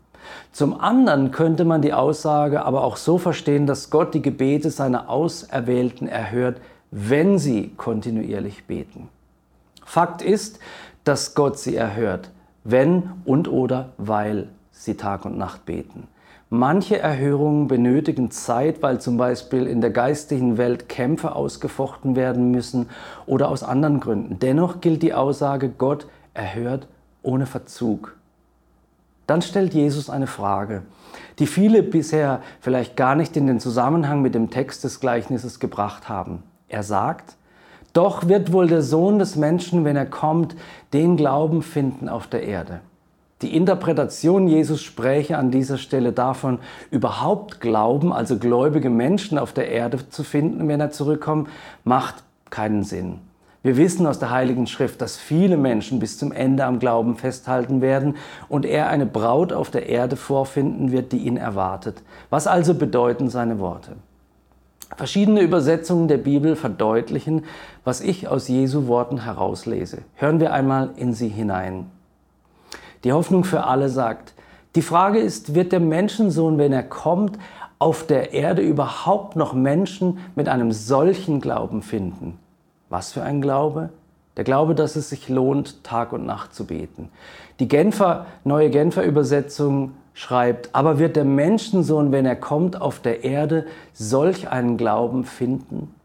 Zum 0.52 0.78
anderen 0.78 1.32
könnte 1.32 1.64
man 1.64 1.82
die 1.82 1.94
Aussage 1.94 2.66
aber 2.66 2.84
auch 2.84 2.98
so 2.98 3.18
verstehen, 3.18 3.66
dass 3.66 3.92
Gott 3.92 4.14
die 4.14 4.22
Gebete 4.22 4.72
seiner 4.72 5.10
Auserwählten 5.10 6.10
erhört, 6.10 6.60
wenn 6.92 7.40
sie 7.40 7.70
kontinuierlich 7.78 8.66
beten. 8.66 9.08
Fakt 9.86 10.22
ist, 10.22 10.60
dass 11.06 11.34
Gott 11.34 11.58
sie 11.58 11.78
erhört, 11.78 12.30
wenn 12.66 13.14
und 13.24 13.48
oder 13.48 13.94
weil 13.98 14.50
sie 14.72 14.96
Tag 14.96 15.24
und 15.24 15.38
Nacht 15.38 15.66
beten. 15.66 16.10
Manche 16.50 16.98
Erhörungen 16.98 17.68
benötigen 17.68 18.32
Zeit, 18.32 18.82
weil 18.82 19.02
zum 19.02 19.18
Beispiel 19.18 19.68
in 19.68 19.82
der 19.82 19.90
geistigen 19.90 20.58
Welt 20.58 20.88
Kämpfe 20.88 21.36
ausgefochten 21.36 22.16
werden 22.16 22.52
müssen 22.52 22.88
oder 23.26 23.50
aus 23.50 23.64
anderen 23.64 24.00
Gründen. 24.00 24.40
Dennoch 24.40 24.80
gilt 24.80 25.04
die 25.04 25.14
Aussage, 25.14 25.68
Gott 25.68 26.08
erhört 26.34 26.88
ohne 27.22 27.48
Verzug. 27.48 28.16
Dann 29.26 29.42
stellt 29.42 29.74
Jesus 29.74 30.10
eine 30.10 30.28
Frage, 30.28 30.84
die 31.38 31.48
viele 31.48 31.84
bisher 31.84 32.42
vielleicht 32.62 32.96
gar 32.96 33.16
nicht 33.16 33.36
in 33.36 33.46
den 33.46 33.60
Zusammenhang 33.60 34.22
mit 34.22 34.34
dem 34.34 34.50
Text 34.50 34.86
des 34.86 35.02
Gleichnisses 35.02 35.60
gebracht 35.60 36.08
haben. 36.08 36.44
Er 36.70 36.84
sagt, 36.84 37.36
doch 37.92 38.30
wird 38.30 38.54
wohl 38.54 38.68
der 38.68 38.84
Sohn 38.84 39.20
des 39.20 39.36
Menschen, 39.36 39.84
wenn 39.84 39.98
er 39.98 40.06
kommt, 40.06 40.56
den 40.94 41.18
Glauben 41.18 41.62
finden 41.62 42.08
auf 42.08 42.28
der 42.28 42.44
Erde. 42.44 42.80
Die 43.44 43.56
Interpretation, 43.56 44.48
Jesus 44.48 44.82
spräche 44.82 45.38
an 45.38 45.52
dieser 45.52 45.78
Stelle 45.78 46.12
davon, 46.12 46.58
überhaupt 46.90 47.62
Glauben, 47.62 48.12
also 48.12 48.40
gläubige 48.40 48.90
Menschen 48.90 49.38
auf 49.38 49.54
der 49.54 49.70
Erde 49.70 50.10
zu 50.10 50.24
finden, 50.24 50.68
wenn 50.68 50.80
er 50.80 50.90
zurückkommt, 50.90 51.48
macht 51.84 52.24
keinen 52.50 52.84
Sinn. 52.84 53.20
Wir 53.62 53.78
wissen 53.78 54.08
aus 54.08 54.18
der 54.18 54.32
Heiligen 54.32 54.66
Schrift, 54.66 55.02
dass 55.02 55.18
viele 55.18 55.58
Menschen 55.58 56.00
bis 56.00 56.18
zum 56.18 56.32
Ende 56.32 56.66
am 56.66 56.80
Glauben 56.80 57.16
festhalten 57.16 57.82
werden 57.82 58.16
und 58.50 58.66
er 58.66 58.90
eine 58.90 59.06
Braut 59.06 59.54
auf 59.54 59.70
der 59.70 59.88
Erde 59.88 60.16
vorfinden 60.16 60.92
wird, 60.92 61.12
die 61.12 61.18
ihn 61.18 61.38
erwartet. 61.38 62.02
Was 62.30 62.48
also 62.48 62.74
bedeuten 62.74 63.30
seine 63.30 63.60
Worte? 63.60 63.98
Verschiedene 64.96 65.42
Übersetzungen 65.42 66.08
der 66.08 66.18
Bibel 66.18 66.56
verdeutlichen, 66.56 67.44
was 67.84 68.00
ich 68.02 68.28
aus 68.28 68.48
Jesu 68.48 68.88
Worten 68.88 69.26
herauslese. 69.26 70.00
Hören 70.16 70.40
wir 70.40 70.54
einmal 70.54 70.92
in 70.96 71.14
sie 71.14 71.28
hinein. 71.28 71.92
Die 73.08 73.14
Hoffnung 73.14 73.46
für 73.46 73.64
alle 73.64 73.88
sagt, 73.88 74.34
die 74.76 74.82
Frage 74.82 75.20
ist, 75.20 75.56
wird 75.56 75.72
der 75.72 75.80
Menschensohn, 75.80 76.58
wenn 76.58 76.74
er 76.74 76.84
kommt, 76.84 77.40
auf 77.80 78.06
der 78.06 78.34
Erde 78.34 78.62
überhaupt 78.62 79.38
noch 79.38 79.54
Menschen 79.54 80.18
mit 80.36 80.50
einem 80.50 80.74
solchen 80.74 81.40
Glauben 81.40 81.84
finden? 81.84 82.38
Was 82.90 83.14
für 83.14 83.24
ein 83.24 83.40
Glaube? 83.40 83.92
Der 84.36 84.44
Glaube, 84.44 84.76
dass 84.76 84.98
es 84.98 85.08
sich 85.08 85.30
lohnt, 85.30 85.86
Tag 85.86 86.12
und 86.12 86.26
Nacht 86.26 86.54
zu 86.54 86.66
beten. 86.66 87.08
Die 87.62 87.70
Genfer, 87.70 88.26
neue 88.44 88.70
Genfer 88.70 89.06
Übersetzung 89.06 89.94
schreibt, 90.14 90.76
aber 90.76 91.00
wird 91.00 91.16
der 91.16 91.24
Menschensohn, 91.24 92.12
wenn 92.12 92.26
er 92.26 92.36
kommt 92.36 92.82
auf 92.82 93.00
der 93.00 93.24
Erde, 93.24 93.68
solch 93.94 94.50
einen 94.50 94.76
Glauben 94.76 95.24
finden? 95.24 95.96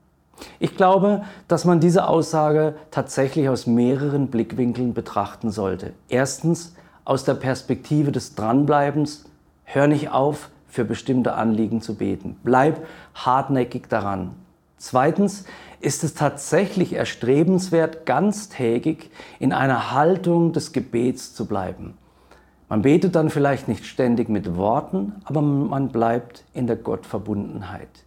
Ich 0.60 0.76
glaube, 0.76 1.22
dass 1.48 1.64
man 1.64 1.80
diese 1.80 2.06
Aussage 2.06 2.76
tatsächlich 2.92 3.48
aus 3.48 3.66
mehreren 3.66 4.28
Blickwinkeln 4.28 4.94
betrachten 4.94 5.50
sollte. 5.50 5.94
Erstens 6.08 6.76
aus 7.04 7.24
der 7.24 7.34
Perspektive 7.34 8.12
des 8.12 8.34
Dranbleibens, 8.34 9.24
hör 9.64 9.86
nicht 9.86 10.10
auf, 10.10 10.50
für 10.68 10.84
bestimmte 10.84 11.34
Anliegen 11.34 11.82
zu 11.82 11.96
beten. 11.96 12.36
Bleib 12.42 12.86
hartnäckig 13.14 13.88
daran. 13.88 14.34
Zweitens 14.78 15.44
ist 15.80 16.02
es 16.02 16.14
tatsächlich 16.14 16.94
erstrebenswert, 16.94 18.06
ganztägig 18.06 19.10
in 19.38 19.52
einer 19.52 19.92
Haltung 19.92 20.52
des 20.52 20.72
Gebets 20.72 21.34
zu 21.34 21.46
bleiben. 21.46 21.98
Man 22.68 22.82
betet 22.82 23.14
dann 23.16 23.28
vielleicht 23.28 23.68
nicht 23.68 23.84
ständig 23.84 24.30
mit 24.30 24.56
Worten, 24.56 25.20
aber 25.24 25.42
man 25.42 25.90
bleibt 25.90 26.44
in 26.54 26.66
der 26.66 26.76
Gottverbundenheit. 26.76 28.04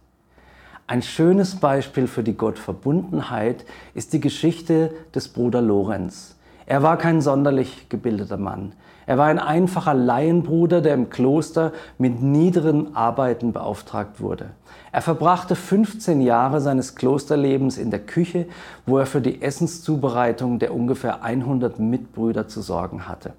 Ein 0.88 1.02
schönes 1.02 1.56
Beispiel 1.56 2.08
für 2.08 2.24
die 2.24 2.36
Gottverbundenheit 2.36 3.64
ist 3.94 4.12
die 4.12 4.20
Geschichte 4.20 4.92
des 5.14 5.28
Bruder 5.28 5.62
Lorenz. 5.62 6.36
Er 6.66 6.82
war 6.82 6.96
kein 6.96 7.20
sonderlich 7.20 7.88
gebildeter 7.88 8.38
Mann. 8.38 8.72
Er 9.06 9.18
war 9.18 9.26
ein 9.26 9.38
einfacher 9.38 9.94
Laienbruder, 9.94 10.80
der 10.80 10.94
im 10.94 11.10
Kloster 11.10 11.72
mit 11.96 12.20
niederen 12.20 12.96
Arbeiten 12.96 13.52
beauftragt 13.52 14.20
wurde. 14.20 14.50
Er 14.90 15.00
verbrachte 15.00 15.54
15 15.54 16.20
Jahre 16.20 16.60
seines 16.60 16.96
Klosterlebens 16.96 17.78
in 17.78 17.90
der 17.90 18.00
Küche, 18.00 18.46
wo 18.84 18.98
er 18.98 19.06
für 19.06 19.20
die 19.20 19.42
Essenszubereitung 19.42 20.58
der 20.58 20.74
ungefähr 20.74 21.22
100 21.22 21.78
Mitbrüder 21.78 22.48
zu 22.48 22.62
sorgen 22.62 23.06
hatte. 23.06 23.32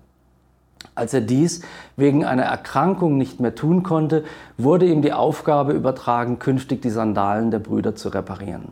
Als 0.96 1.14
er 1.14 1.22
dies 1.22 1.62
wegen 1.98 2.24
einer 2.24 2.44
Erkrankung 2.44 3.18
nicht 3.18 3.40
mehr 3.40 3.54
tun 3.54 3.84
konnte, 3.84 4.24
wurde 4.58 4.86
ihm 4.86 5.02
die 5.02 5.14
Aufgabe 5.14 5.74
übertragen, 5.74 6.40
künftig 6.40 6.82
die 6.82 6.90
Sandalen 6.90 7.52
der 7.52 7.60
Brüder 7.60 7.94
zu 7.96 8.10
reparieren. 8.10 8.70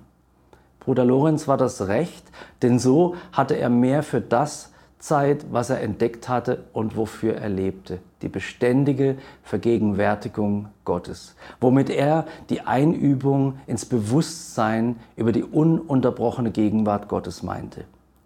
Bruder 0.79 1.03
Lorenz 1.03 1.47
war 1.47 1.57
das 1.57 1.87
recht, 1.87 2.25
denn 2.61 2.79
so 2.79 3.15
hatte 3.31 3.55
er 3.55 3.69
mehr 3.69 4.01
für 4.01 4.21
das 4.21 4.71
Zeit, 5.05 5.45
was 5.51 5.69
er 5.69 5.81
entdeckt 5.81 6.27
hatte 6.29 6.63
und 6.73 6.97
wofür 6.97 7.35
er 7.35 7.49
lebte, 7.49 7.99
die 8.23 8.27
beständige 8.27 9.17
Vergegenwärtigung 9.43 10.69
Gottes, 10.83 11.35
womit 11.61 11.91
er 11.91 12.25
die 12.49 12.61
Einübung 12.61 13.59
ins 13.67 13.85
Bewusstsein 13.85 14.95
über 15.15 15.31
die 15.31 15.43
ununterbrochene 15.43 16.49
Gegenwart 16.49 17.07
Gottes 17.07 17.43
meinte. 17.43 17.85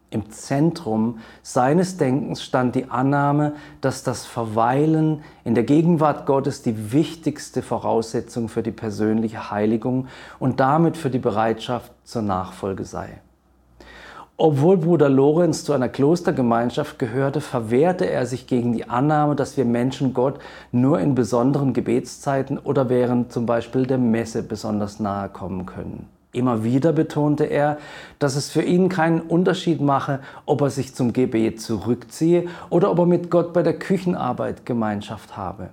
Im 0.09 0.31
Zentrum 0.31 1.19
seines 1.43 1.97
Denkens 1.97 2.41
stand 2.43 2.75
die 2.75 2.89
Annahme, 2.89 3.55
dass 3.81 4.03
das 4.03 4.25
Verweilen 4.25 5.21
in 5.43 5.55
der 5.55 5.65
Gegenwart 5.65 6.25
Gottes 6.25 6.61
die 6.61 6.93
wichtigste 6.93 7.61
Voraussetzung 7.61 8.47
für 8.47 8.63
die 8.63 8.71
persönliche 8.71 9.51
Heiligung 9.51 10.07
und 10.39 10.61
damit 10.61 10.95
für 10.95 11.09
die 11.09 11.19
Bereitschaft 11.19 11.91
zur 12.05 12.21
Nachfolge 12.21 12.85
sei. 12.85 13.19
Obwohl 14.41 14.77
Bruder 14.77 15.09
Lorenz 15.09 15.65
zu 15.65 15.73
einer 15.73 15.89
Klostergemeinschaft 15.89 16.97
gehörte, 16.97 17.41
verwehrte 17.41 18.09
er 18.09 18.25
sich 18.25 18.47
gegen 18.47 18.71
die 18.71 18.87
Annahme, 18.87 19.35
dass 19.35 19.57
wir 19.57 19.65
Menschen 19.65 20.13
Gott 20.13 20.39
nur 20.71 21.01
in 21.01 21.13
besonderen 21.13 21.73
Gebetszeiten 21.73 22.57
oder 22.57 22.87
während 22.87 23.33
zum 23.33 23.45
Beispiel 23.45 23.85
der 23.85 23.97
Messe 23.97 24.41
besonders 24.41 25.01
nahe 25.01 25.27
kommen 25.27 25.65
können. 25.65 26.07
Immer 26.31 26.63
wieder 26.63 26.93
betonte 26.93 27.43
er, 27.43 27.79
dass 28.19 28.37
es 28.37 28.49
für 28.49 28.61
ihn 28.61 28.87
keinen 28.87 29.19
Unterschied 29.19 29.81
mache, 29.81 30.21
ob 30.45 30.61
er 30.61 30.69
sich 30.69 30.95
zum 30.95 31.11
Gebet 31.11 31.59
zurückziehe 31.59 32.47
oder 32.69 32.91
ob 32.91 32.99
er 32.99 33.07
mit 33.07 33.29
Gott 33.29 33.51
bei 33.51 33.61
der 33.61 33.77
Küchenarbeit 33.77 34.65
Gemeinschaft 34.65 35.35
habe. 35.35 35.67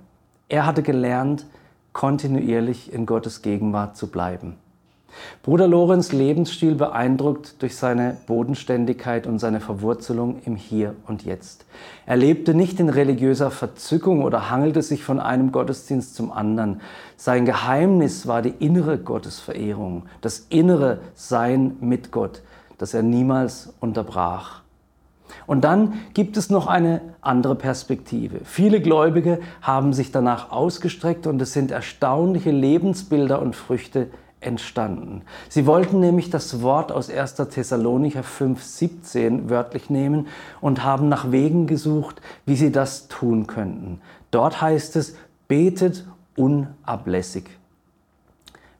Er 0.49 0.65
hatte 0.65 0.83
gelernt, 0.83 1.45
kontinuierlich 1.93 2.91
in 2.91 3.05
Gottes 3.05 3.41
Gegenwart 3.41 3.95
zu 3.95 4.07
bleiben. 4.07 4.57
Bruder 5.43 5.67
Lorenz 5.67 6.11
Lebensstil 6.11 6.75
beeindruckt 6.75 7.61
durch 7.61 7.75
seine 7.75 8.17
Bodenständigkeit 8.27 9.27
und 9.27 9.39
seine 9.39 9.59
Verwurzelung 9.59 10.41
im 10.45 10.55
Hier 10.55 10.95
und 11.07 11.23
Jetzt. 11.23 11.65
Er 12.05 12.17
lebte 12.17 12.53
nicht 12.53 12.79
in 12.79 12.89
religiöser 12.89 13.51
Verzückung 13.51 14.23
oder 14.23 14.49
hangelte 14.49 14.81
sich 14.81 15.03
von 15.03 15.19
einem 15.19 15.51
Gottesdienst 15.51 16.15
zum 16.15 16.31
anderen. 16.31 16.81
Sein 17.15 17.45
Geheimnis 17.45 18.27
war 18.27 18.41
die 18.41 18.53
innere 18.59 18.97
Gottesverehrung, 18.97 20.03
das 20.21 20.47
innere 20.49 20.99
Sein 21.15 21.77
mit 21.79 22.11
Gott, 22.11 22.41
das 22.77 22.93
er 22.93 23.03
niemals 23.03 23.73
unterbrach. 23.79 24.61
Und 25.45 25.63
dann 25.63 25.93
gibt 26.13 26.37
es 26.37 26.49
noch 26.49 26.67
eine 26.67 27.01
andere 27.21 27.55
Perspektive. 27.55 28.41
Viele 28.43 28.81
Gläubige 28.81 29.39
haben 29.61 29.93
sich 29.93 30.11
danach 30.11 30.51
ausgestreckt 30.51 31.27
und 31.27 31.41
es 31.41 31.53
sind 31.53 31.71
erstaunliche 31.71 32.51
Lebensbilder 32.51 33.41
und 33.41 33.55
Früchte 33.55 34.07
entstanden. 34.39 35.23
Sie 35.49 35.65
wollten 35.65 35.99
nämlich 35.99 36.29
das 36.29 36.61
Wort 36.61 36.91
aus 36.91 37.09
1. 37.09 37.35
Thessalonicher 37.35 38.21
5,17 38.21 39.49
wörtlich 39.49 39.89
nehmen 39.89 40.27
und 40.61 40.83
haben 40.83 41.09
nach 41.09 41.31
Wegen 41.31 41.67
gesucht, 41.67 42.21
wie 42.45 42.55
sie 42.55 42.71
das 42.71 43.07
tun 43.07 43.47
könnten. 43.47 44.01
Dort 44.31 44.61
heißt 44.61 44.95
es, 44.95 45.15
betet 45.47 46.05
unablässig. 46.35 47.49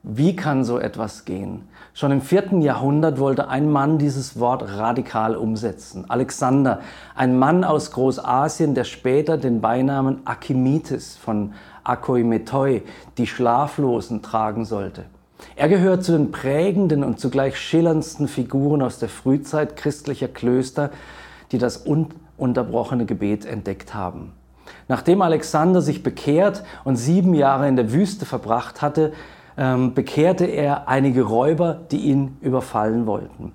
Wie 0.04 0.36
kann 0.36 0.64
so 0.64 0.78
etwas 0.78 1.24
gehen? 1.24 1.68
Schon 1.92 2.12
im 2.12 2.22
vierten 2.22 2.62
Jahrhundert 2.62 3.18
wollte 3.18 3.48
ein 3.48 3.68
Mann 3.68 3.98
dieses 3.98 4.38
Wort 4.38 4.62
radikal 4.62 5.34
umsetzen. 5.34 6.08
Alexander, 6.08 6.80
ein 7.16 7.36
Mann 7.36 7.64
aus 7.64 7.90
Großasien, 7.90 8.74
der 8.74 8.84
später 8.84 9.36
den 9.36 9.60
Beinamen 9.60 10.24
Akimitis 10.24 11.16
von 11.16 11.52
Akoimetoi, 11.82 12.82
die 13.18 13.26
Schlaflosen, 13.26 14.22
tragen 14.22 14.64
sollte. 14.64 15.04
Er 15.56 15.68
gehört 15.68 16.04
zu 16.04 16.12
den 16.12 16.30
prägenden 16.30 17.04
und 17.04 17.20
zugleich 17.20 17.58
schillerndsten 17.58 18.28
Figuren 18.28 18.82
aus 18.82 18.98
der 18.98 19.08
Frühzeit 19.08 19.76
christlicher 19.76 20.28
Klöster, 20.28 20.90
die 21.52 21.58
das 21.58 21.76
ununterbrochene 21.78 23.06
Gebet 23.06 23.44
entdeckt 23.44 23.94
haben. 23.94 24.32
Nachdem 24.88 25.22
Alexander 25.22 25.80
sich 25.80 26.02
bekehrt 26.02 26.64
und 26.84 26.96
sieben 26.96 27.34
Jahre 27.34 27.68
in 27.68 27.76
der 27.76 27.92
Wüste 27.92 28.26
verbracht 28.26 28.82
hatte, 28.82 29.12
ähm, 29.56 29.94
bekehrte 29.94 30.44
er 30.44 30.88
einige 30.88 31.22
Räuber, 31.22 31.80
die 31.90 31.98
ihn 31.98 32.36
überfallen 32.40 33.06
wollten. 33.06 33.52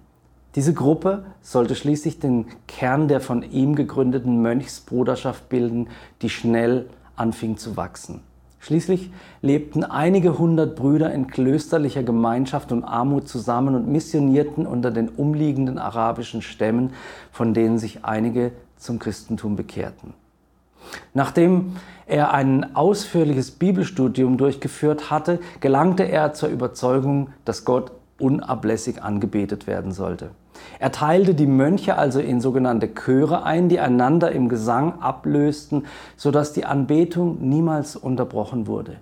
Diese 0.56 0.74
Gruppe 0.74 1.26
sollte 1.42 1.76
schließlich 1.76 2.20
den 2.20 2.46
Kern 2.68 3.08
der 3.08 3.22
von 3.22 3.42
ihm 3.42 3.76
gegründeten 3.76 4.42
Mönchsbruderschaft 4.42 5.50
bilden, 5.50 5.88
die 6.22 6.30
schnell 6.30 6.88
anfing 7.16 7.58
zu 7.58 7.76
wachsen. 7.76 8.22
Schließlich 8.64 9.12
lebten 9.42 9.84
einige 9.84 10.40
hundert 10.40 10.78
Brüder 10.78 11.12
in 11.12 11.28
klösterlicher 11.28 12.02
Gemeinschaft 12.02 12.72
und 12.72 12.86
Armut 12.86 13.28
zusammen 13.28 13.76
und 13.76 13.90
missionierten 13.90 14.66
unter 14.66 14.90
den 14.90 15.10
umliegenden 15.10 15.78
arabischen 15.78 16.42
Stämmen, 16.42 16.94
von 17.30 17.54
denen 17.54 17.78
sich 17.78 18.06
einige 18.06 18.54
zum 18.78 19.00
Christentum 19.00 19.58
bekehrten. 19.58 20.14
Nachdem 21.14 21.76
er 22.06 22.34
ein 22.34 22.74
ausführliches 22.74 23.52
Bibelstudium 23.52 24.38
durchgeführt 24.38 25.12
hatte, 25.12 25.40
gelangte 25.60 26.04
er 26.04 26.32
zur 26.32 26.48
Überzeugung, 26.48 27.32
dass 27.44 27.66
Gott 27.66 27.92
unablässig 28.18 29.04
angebetet 29.04 29.68
werden 29.68 29.92
sollte. 29.92 30.30
Er 30.80 30.92
teilte 30.92 31.34
die 31.34 31.48
Mönche 31.48 31.98
also 31.98 32.20
in 32.20 32.42
sogenannte 32.42 32.90
Chöre 32.94 33.44
ein, 33.44 33.70
die 33.70 33.80
einander 33.80 34.32
im 34.32 34.50
Gesang 34.50 35.00
ablösten, 35.00 35.86
sodass 36.18 36.54
die 36.54 36.66
Anbetung 36.66 37.38
niemals 37.42 37.96
unterbrochen 37.96 38.68
wurde. 38.68 38.98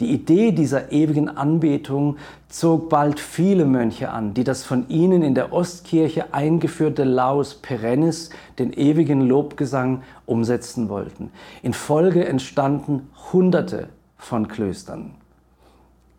Die 0.00 0.12
Idee 0.12 0.52
dieser 0.52 0.92
ewigen 0.92 1.30
Anbetung 1.30 2.18
zog 2.48 2.90
bald 2.90 3.18
viele 3.18 3.64
Mönche 3.64 4.10
an, 4.10 4.34
die 4.34 4.44
das 4.44 4.62
von 4.62 4.86
ihnen 4.88 5.22
in 5.22 5.34
der 5.34 5.54
Ostkirche 5.54 6.34
eingeführte 6.34 7.04
Laus 7.04 7.54
Perennis, 7.54 8.28
den 8.58 8.74
ewigen 8.74 9.22
Lobgesang, 9.22 10.02
umsetzen 10.26 10.90
wollten. 10.90 11.30
In 11.62 11.72
Folge 11.72 12.26
entstanden 12.26 13.08
Hunderte 13.32 13.88
von 14.18 14.48
Klöstern. 14.48 15.14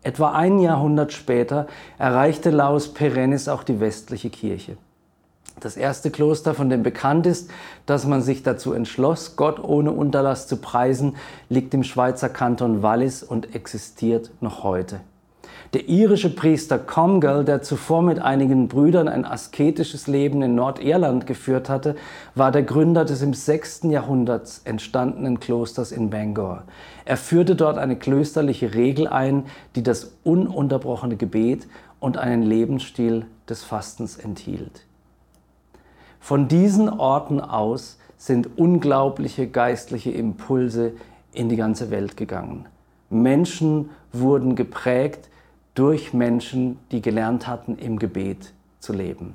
Etwa 0.02 0.32
ein 0.32 0.58
Jahrhundert 0.58 1.12
später 1.12 1.68
erreichte 1.98 2.50
Laus 2.50 2.92
Perennis 2.92 3.46
auch 3.46 3.62
die 3.62 3.78
westliche 3.78 4.30
Kirche. 4.30 4.76
Das 5.60 5.76
erste 5.76 6.10
Kloster, 6.10 6.54
von 6.54 6.70
dem 6.70 6.82
bekannt 6.82 7.26
ist, 7.26 7.50
dass 7.86 8.06
man 8.06 8.22
sich 8.22 8.42
dazu 8.42 8.72
entschloss, 8.72 9.36
Gott 9.36 9.62
ohne 9.62 9.92
Unterlass 9.92 10.46
zu 10.46 10.56
preisen, 10.56 11.16
liegt 11.48 11.74
im 11.74 11.82
Schweizer 11.82 12.28
Kanton 12.28 12.82
Wallis 12.82 13.22
und 13.22 13.54
existiert 13.54 14.30
noch 14.40 14.62
heute. 14.62 15.00
Der 15.74 15.86
irische 15.86 16.34
Priester 16.34 16.78
Comgall, 16.78 17.44
der 17.44 17.60
zuvor 17.60 18.00
mit 18.00 18.20
einigen 18.20 18.68
Brüdern 18.68 19.06
ein 19.06 19.26
asketisches 19.26 20.06
Leben 20.06 20.40
in 20.40 20.54
Nordirland 20.54 21.26
geführt 21.26 21.68
hatte, 21.68 21.94
war 22.34 22.50
der 22.50 22.62
Gründer 22.62 23.04
des 23.04 23.20
im 23.20 23.34
6. 23.34 23.82
Jahrhundert 23.84 24.62
entstandenen 24.64 25.40
Klosters 25.40 25.92
in 25.92 26.08
Bangor. 26.08 26.62
Er 27.04 27.18
führte 27.18 27.54
dort 27.54 27.76
eine 27.76 27.96
klösterliche 27.96 28.72
Regel 28.72 29.08
ein, 29.08 29.44
die 29.76 29.82
das 29.82 30.12
ununterbrochene 30.24 31.16
Gebet 31.16 31.66
und 32.00 32.16
einen 32.16 32.42
Lebensstil 32.42 33.26
des 33.46 33.62
Fastens 33.62 34.16
enthielt. 34.16 34.87
Von 36.20 36.48
diesen 36.48 36.88
Orten 36.88 37.40
aus 37.40 37.98
sind 38.16 38.58
unglaubliche 38.58 39.46
geistliche 39.46 40.10
Impulse 40.10 40.92
in 41.32 41.48
die 41.48 41.56
ganze 41.56 41.90
Welt 41.90 42.16
gegangen. 42.16 42.66
Menschen 43.10 43.90
wurden 44.12 44.56
geprägt 44.56 45.28
durch 45.74 46.12
Menschen, 46.12 46.78
die 46.90 47.00
gelernt 47.00 47.46
hatten, 47.46 47.78
im 47.78 47.98
Gebet 47.98 48.52
zu 48.80 48.92
leben. 48.92 49.34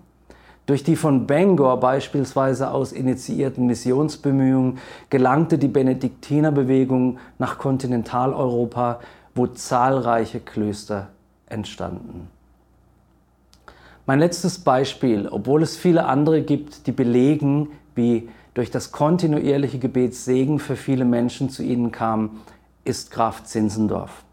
Durch 0.65 0.83
die 0.83 0.95
von 0.95 1.27
Bangor 1.27 1.79
beispielsweise 1.79 2.71
aus 2.71 2.93
initiierten 2.93 3.65
Missionsbemühungen 3.65 4.77
gelangte 5.09 5.57
die 5.57 5.67
Benediktinerbewegung 5.67 7.17
nach 7.37 7.57
Kontinentaleuropa, 7.57 8.99
wo 9.35 9.47
zahlreiche 9.47 10.39
Klöster 10.39 11.09
entstanden. 11.47 12.29
Mein 14.05 14.19
letztes 14.19 14.59
Beispiel, 14.59 15.29
obwohl 15.29 15.63
es 15.63 15.77
viele 15.77 16.05
andere 16.05 16.41
gibt, 16.41 16.87
die 16.87 16.91
belegen, 16.91 17.69
wie 17.95 18.27
durch 18.53 18.69
das 18.69 18.91
kontinuierliche 18.91 19.79
Gebet 19.79 20.13
Segen 20.13 20.59
für 20.59 20.75
viele 20.75 21.05
Menschen 21.05 21.49
zu 21.49 21.63
ihnen 21.63 21.93
kam, 21.93 22.41
ist 22.83 23.11
Graf 23.11 23.45
Zinzendorf. 23.45 24.25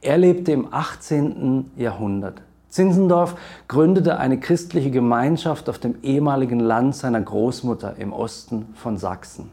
Er 0.00 0.16
lebte 0.16 0.52
im 0.52 0.72
18. 0.72 1.72
Jahrhundert. 1.76 2.40
Zinzendorf 2.70 3.36
gründete 3.68 4.18
eine 4.18 4.40
christliche 4.40 4.90
Gemeinschaft 4.90 5.68
auf 5.68 5.78
dem 5.78 5.96
ehemaligen 6.02 6.58
Land 6.58 6.96
seiner 6.96 7.20
Großmutter 7.20 7.96
im 7.98 8.14
Osten 8.14 8.68
von 8.74 8.96
Sachsen. 8.96 9.50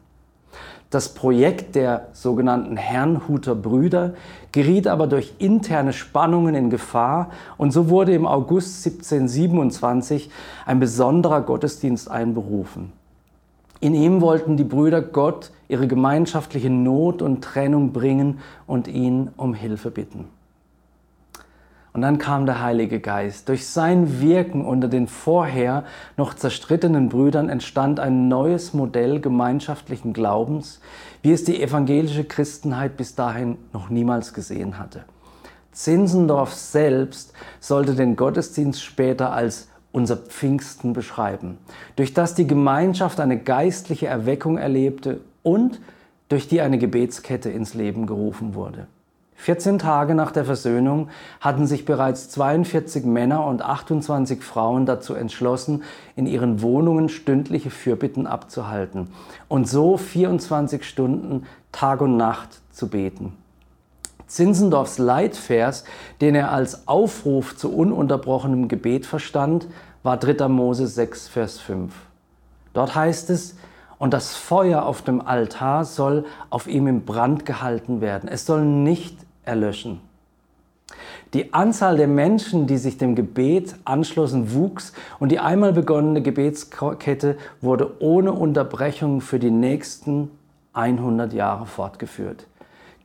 Das 0.89 1.10
Projekt 1.13 1.75
der 1.75 2.08
sogenannten 2.13 2.75
Herrnhuter 2.75 3.54
Brüder 3.54 4.15
geriet 4.52 4.88
aber 4.88 5.06
durch 5.06 5.34
interne 5.38 5.93
Spannungen 5.93 6.56
in 6.56 6.71
Gefahr 6.71 7.30
und 7.58 7.71
so 7.71 7.89
wurde 7.89 8.15
im 8.15 8.25
August 8.25 8.84
1727 8.88 10.32
ein 10.65 10.80
besonderer 10.80 11.41
Gottesdienst 11.41 12.10
einberufen. 12.10 12.91
In 13.82 13.93
ihm 13.93 14.19
wollten 14.19 14.58
die 14.58 14.63
Brüder 14.63 15.04
Gott 15.04 15.52
ihre 15.67 15.88
gemeinschaftliche 15.88 16.71
Not 16.71 17.21
und 17.21 17.43
Trennung 17.43 17.93
bringen 17.93 18.39
und 18.65 18.88
ihn 18.88 19.30
um 19.38 19.54
Hilfe 19.54 19.91
bitten. 19.91 20.25
Und 21.91 22.02
dann 22.02 22.19
kam 22.19 22.45
der 22.45 22.62
Heilige 22.62 22.99
Geist. 22.99 23.49
Durch 23.49 23.67
sein 23.67 24.21
Wirken 24.21 24.63
unter 24.63 24.88
den 24.88 25.08
vorher 25.08 25.86
noch 26.17 26.34
zerstrittenen 26.34 27.10
Brüdern 27.10 27.49
entstand 27.49 27.99
ein 27.99 28.28
neues 28.28 28.73
Modell 28.73 29.19
gemeinschaftlichen 29.19 30.13
Glaubens, 30.13 30.82
wie 31.23 31.32
es 31.32 31.43
die 31.43 31.62
evangelische 31.62 32.23
Christenheit 32.23 32.95
bis 32.95 33.15
dahin 33.15 33.58
noch 33.73 33.89
niemals 33.89 34.34
gesehen 34.34 34.78
hatte. 34.78 35.06
Zinzendorf 35.71 36.54
selbst 36.54 37.34
sollte 37.60 37.95
den 37.95 38.15
Gottesdienst 38.15 38.84
später 38.84 39.32
als 39.32 39.69
unser 39.91 40.17
Pfingsten 40.17 40.93
beschreiben, 40.93 41.58
durch 41.95 42.13
das 42.13 42.36
die 42.36 42.45
Gemeinschaft 42.45 43.19
eine 43.19 43.39
geistliche 43.39 44.08
Erweckung 44.08 44.58
erlebte 44.58 45.21
und 45.41 45.82
durch 46.28 46.47
die 46.47 46.62
eine 46.62 46.78
Gebetskette 46.78 47.49
ins 47.49 47.73
Leben 47.73 48.06
gerufen 48.06 48.54
wurde. 48.54 48.88
14 49.39 49.80
Tage 49.80 50.15
nach 50.15 50.32
der 50.32 50.43
Versöhnung 50.43 51.08
hatten 51.39 51.65
sich 51.65 51.86
bereits 51.86 52.30
42 52.30 53.06
Männer 53.06 53.45
und 53.45 53.62
28 53.62 54.43
Frauen 54.43 54.86
dazu 54.86 55.13
entschlossen, 55.13 55.84
in 56.17 56.28
ihren 56.28 56.62
Wohnungen 56.62 57.08
stündliche 57.08 57.69
Fürbitten 57.69 58.28
abzuhalten 58.28 59.08
und 59.47 59.65
so 59.65 59.95
24 59.95 60.84
Stunden 60.84 61.45
Tag 61.71 62.02
und 62.02 62.17
Nacht 62.17 62.60
zu 62.71 62.89
beten. 62.89 63.32
Zinzendorfs 64.28 64.97
Leitvers, 64.97 65.86
den 66.19 66.36
er 66.36 66.52
als 66.52 66.89
Aufruf 66.89 67.56
zu 67.56 67.73
ununterbrochenem 67.73 68.67
Gebet 68.67 69.06
verstand, 69.06 69.67
war 70.04 70.17
3. 70.17 70.49
Mose 70.49 70.86
6, 70.86 71.30
Vers 71.30 71.60
5. 71.60 71.93
Dort 72.73 72.93
heißt 72.93 73.30
es, 73.30 73.56
und 73.99 74.13
das 74.13 74.36
Feuer 74.36 74.84
auf 74.84 75.02
dem 75.02 75.21
Altar 75.21 75.86
soll 75.86 76.25
auf 76.49 76.67
ihm 76.67 76.88
im 76.88 77.06
Brand 77.06 77.45
gehalten 77.45 78.02
werden. 78.02 78.28
Es 78.30 78.45
soll 78.45 78.65
nicht 78.65 79.17
erlöschen. 79.43 80.02
Die 81.34 81.54
Anzahl 81.54 81.97
der 81.97 82.08
Menschen, 82.08 82.65
die 82.65 82.78
sich 82.78 82.97
dem 82.97 83.15
Gebet 83.15 83.75
anschlossen, 83.86 84.54
wuchs 84.54 84.93
und 85.19 85.32
die 85.32 85.39
einmal 85.39 85.73
begonnene 85.73 86.23
Gebetskette 86.23 87.38
wurde 87.62 88.02
ohne 88.02 88.34
Unterbrechung 88.34 89.21
für 89.21 89.38
die 89.38 89.52
nächsten 89.52 90.32
100 90.73 91.34
Jahre 91.34 91.67
fortgeführt. 91.67 92.47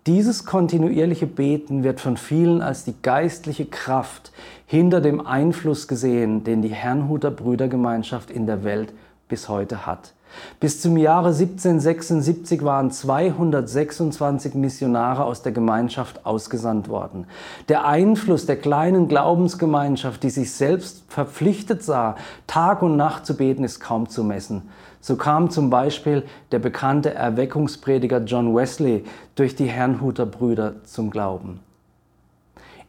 Dieses 0.07 0.45
kontinuierliche 0.45 1.27
Beten 1.27 1.83
wird 1.83 2.01
von 2.01 2.17
vielen 2.17 2.61
als 2.61 2.85
die 2.85 2.95
geistliche 3.01 3.65
Kraft 3.65 4.33
hinter 4.67 5.01
dem 5.01 5.27
Einfluss 5.27 5.89
gesehen, 5.89 6.45
den 6.45 6.61
die 6.63 6.75
Herrnhuter 6.75 7.31
Brüdergemeinschaft 7.31 8.31
in 8.31 8.47
der 8.47 8.65
Welt 8.65 8.93
bis 9.29 9.49
heute 9.49 9.87
hat. 9.87 10.13
Bis 10.61 10.81
zum 10.81 10.97
Jahre 10.97 11.29
1776 11.29 12.65
waren 12.65 12.91
226 12.91 14.55
Missionare 14.55 15.25
aus 15.25 15.43
der 15.43 15.53
Gemeinschaft 15.53 16.25
ausgesandt 16.27 16.89
worden. 16.89 17.27
Der 17.69 17.87
Einfluss 17.87 18.47
der 18.47 18.57
kleinen 18.57 19.09
Glaubensgemeinschaft, 19.09 20.23
die 20.23 20.31
sich 20.31 20.53
selbst 20.53 21.05
verpflichtet 21.09 21.83
sah, 21.83 22.17
Tag 22.47 22.83
und 22.83 22.97
Nacht 22.97 23.27
zu 23.27 23.37
beten, 23.37 23.65
ist 23.65 23.81
kaum 23.81 24.09
zu 24.09 24.25
messen. 24.25 24.63
So 25.01 25.17
kam 25.17 25.51
zum 25.51 25.69
Beispiel 25.69 26.25
der 26.51 26.61
bekannte 26.61 27.13
Erweckungsprediger 27.13 28.21
John 28.21 28.57
Wesley 28.57 29.05
durch 29.35 29.55
die 29.55 29.67
Herrnhuter 29.67 30.25
Brüder 30.25 30.83
zum 30.85 31.11
Glauben. 31.11 31.61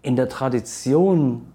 In 0.01 0.15
der 0.15 0.29
Tradition 0.29 1.51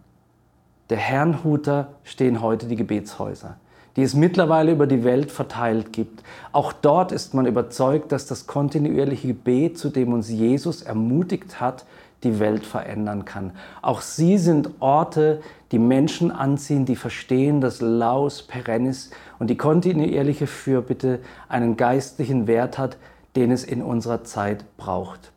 der 0.91 0.99
Herrnhuter 0.99 1.93
stehen 2.03 2.43
heute 2.43 2.67
die 2.67 2.77
Gebetshäuser, 2.77 3.57
die 3.97 4.03
es 4.03 4.15
mittlerweile 4.15 4.73
über 4.73 4.87
die 4.87 5.05
Welt 5.05 5.31
verteilt 5.31 5.93
gibt. 5.93 6.23
Auch 6.53 6.73
dort 6.73 7.13
ist 7.13 7.35
man 7.35 7.47
überzeugt, 7.47 8.13
dass 8.13 8.27
das 8.27 8.47
kontinuierliche 8.47 9.29
Gebet, 9.29 9.79
zu 9.79 9.91
dem 9.91 10.13
uns 10.13 10.29
Jesus 10.29 10.83
ermutigt 10.83 11.61
hat, 11.61 11.85
die 12.23 12.39
Welt 12.39 12.67
verändern 12.67 13.25
kann. 13.25 13.53
Auch 13.83 14.01
sie 14.01 14.39
sind 14.39 14.71
Orte, 14.81 15.41
die 15.73 15.79
Menschen 15.79 16.31
anziehen, 16.31 16.85
die 16.85 16.97
verstehen, 16.97 17.61
dass 17.61 17.81
Laus 17.81 18.43
Perennis 18.43 19.11
und 19.39 19.49
die 19.49 19.57
kontinuierliche 19.57 20.47
Fürbitte 20.47 21.21
einen 21.49 21.77
geistlichen 21.77 22.47
Wert 22.47 22.79
hat, 22.79 22.97
den 23.37 23.51
es 23.51 23.65
in 23.65 23.83
unserer 23.83 24.25
Zeit 24.25 24.65
braucht. 24.77 25.33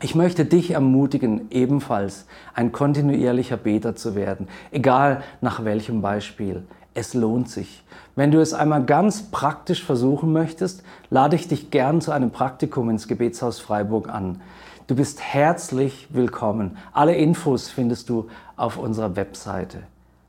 Ich 0.00 0.14
möchte 0.14 0.44
dich 0.44 0.70
ermutigen, 0.70 1.50
ebenfalls 1.50 2.26
ein 2.54 2.70
kontinuierlicher 2.70 3.56
Beter 3.56 3.96
zu 3.96 4.14
werden, 4.14 4.46
egal 4.70 5.22
nach 5.40 5.64
welchem 5.64 6.02
Beispiel. 6.02 6.62
Es 6.98 7.14
lohnt 7.14 7.48
sich. 7.48 7.84
Wenn 8.16 8.32
du 8.32 8.40
es 8.40 8.52
einmal 8.52 8.84
ganz 8.84 9.30
praktisch 9.30 9.84
versuchen 9.84 10.32
möchtest, 10.32 10.82
lade 11.10 11.36
ich 11.36 11.46
dich 11.46 11.70
gern 11.70 12.00
zu 12.00 12.10
einem 12.10 12.32
Praktikum 12.32 12.90
ins 12.90 13.06
Gebetshaus 13.06 13.60
Freiburg 13.60 14.08
an. 14.08 14.40
Du 14.88 14.96
bist 14.96 15.20
herzlich 15.20 16.08
willkommen. 16.10 16.76
Alle 16.92 17.14
Infos 17.14 17.68
findest 17.68 18.08
du 18.08 18.26
auf 18.56 18.78
unserer 18.78 19.14
Webseite. 19.14 19.84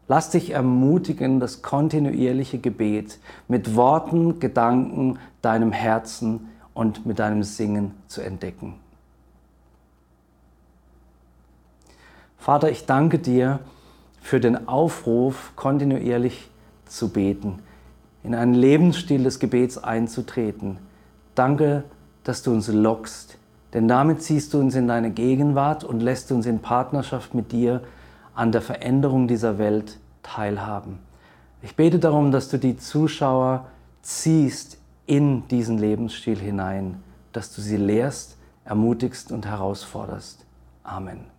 Lass 0.07 0.29
dich 0.29 0.51
ermutigen, 0.51 1.39
das 1.39 1.63
kontinuierliche 1.63 2.59
Gebet 2.59 3.17
mit 3.47 3.75
Worten, 3.75 4.39
Gedanken, 4.39 5.17
deinem 5.41 5.71
Herzen 5.71 6.51
und 6.75 7.07
mit 7.07 7.17
deinem 7.17 7.41
Singen 7.41 7.95
zu 8.05 8.21
entdecken. 8.21 8.75
Vater, 12.37 12.69
ich 12.69 12.85
danke 12.85 13.17
dir 13.17 13.59
für 14.21 14.39
den 14.39 14.67
Aufruf, 14.67 15.53
kontinuierlich 15.55 16.47
zu 16.89 17.09
beten, 17.09 17.59
in 18.23 18.35
einen 18.35 18.53
Lebensstil 18.53 19.23
des 19.23 19.39
Gebets 19.39 19.77
einzutreten. 19.77 20.77
Danke, 21.35 21.83
dass 22.23 22.43
du 22.43 22.51
uns 22.51 22.67
lockst 22.67 23.39
denn 23.73 23.87
damit 23.87 24.21
ziehst 24.21 24.53
du 24.53 24.59
uns 24.59 24.75
in 24.75 24.87
deine 24.87 25.11
Gegenwart 25.11 25.83
und 25.83 25.99
lässt 25.99 26.31
uns 26.31 26.45
in 26.45 26.59
Partnerschaft 26.59 27.35
mit 27.35 27.51
dir 27.51 27.81
an 28.33 28.51
der 28.51 28.61
Veränderung 28.61 29.27
dieser 29.27 29.57
Welt 29.57 29.99
teilhaben. 30.23 30.99
Ich 31.61 31.75
bete 31.75 31.99
darum, 31.99 32.31
dass 32.31 32.49
du 32.49 32.57
die 32.57 32.77
Zuschauer 32.77 33.67
ziehst 34.01 34.77
in 35.05 35.47
diesen 35.49 35.77
Lebensstil 35.77 36.37
hinein, 36.37 37.03
dass 37.31 37.53
du 37.53 37.61
sie 37.61 37.77
lehrst, 37.77 38.37
ermutigst 38.63 39.31
und 39.31 39.45
herausforderst. 39.45 40.45
Amen. 40.83 41.38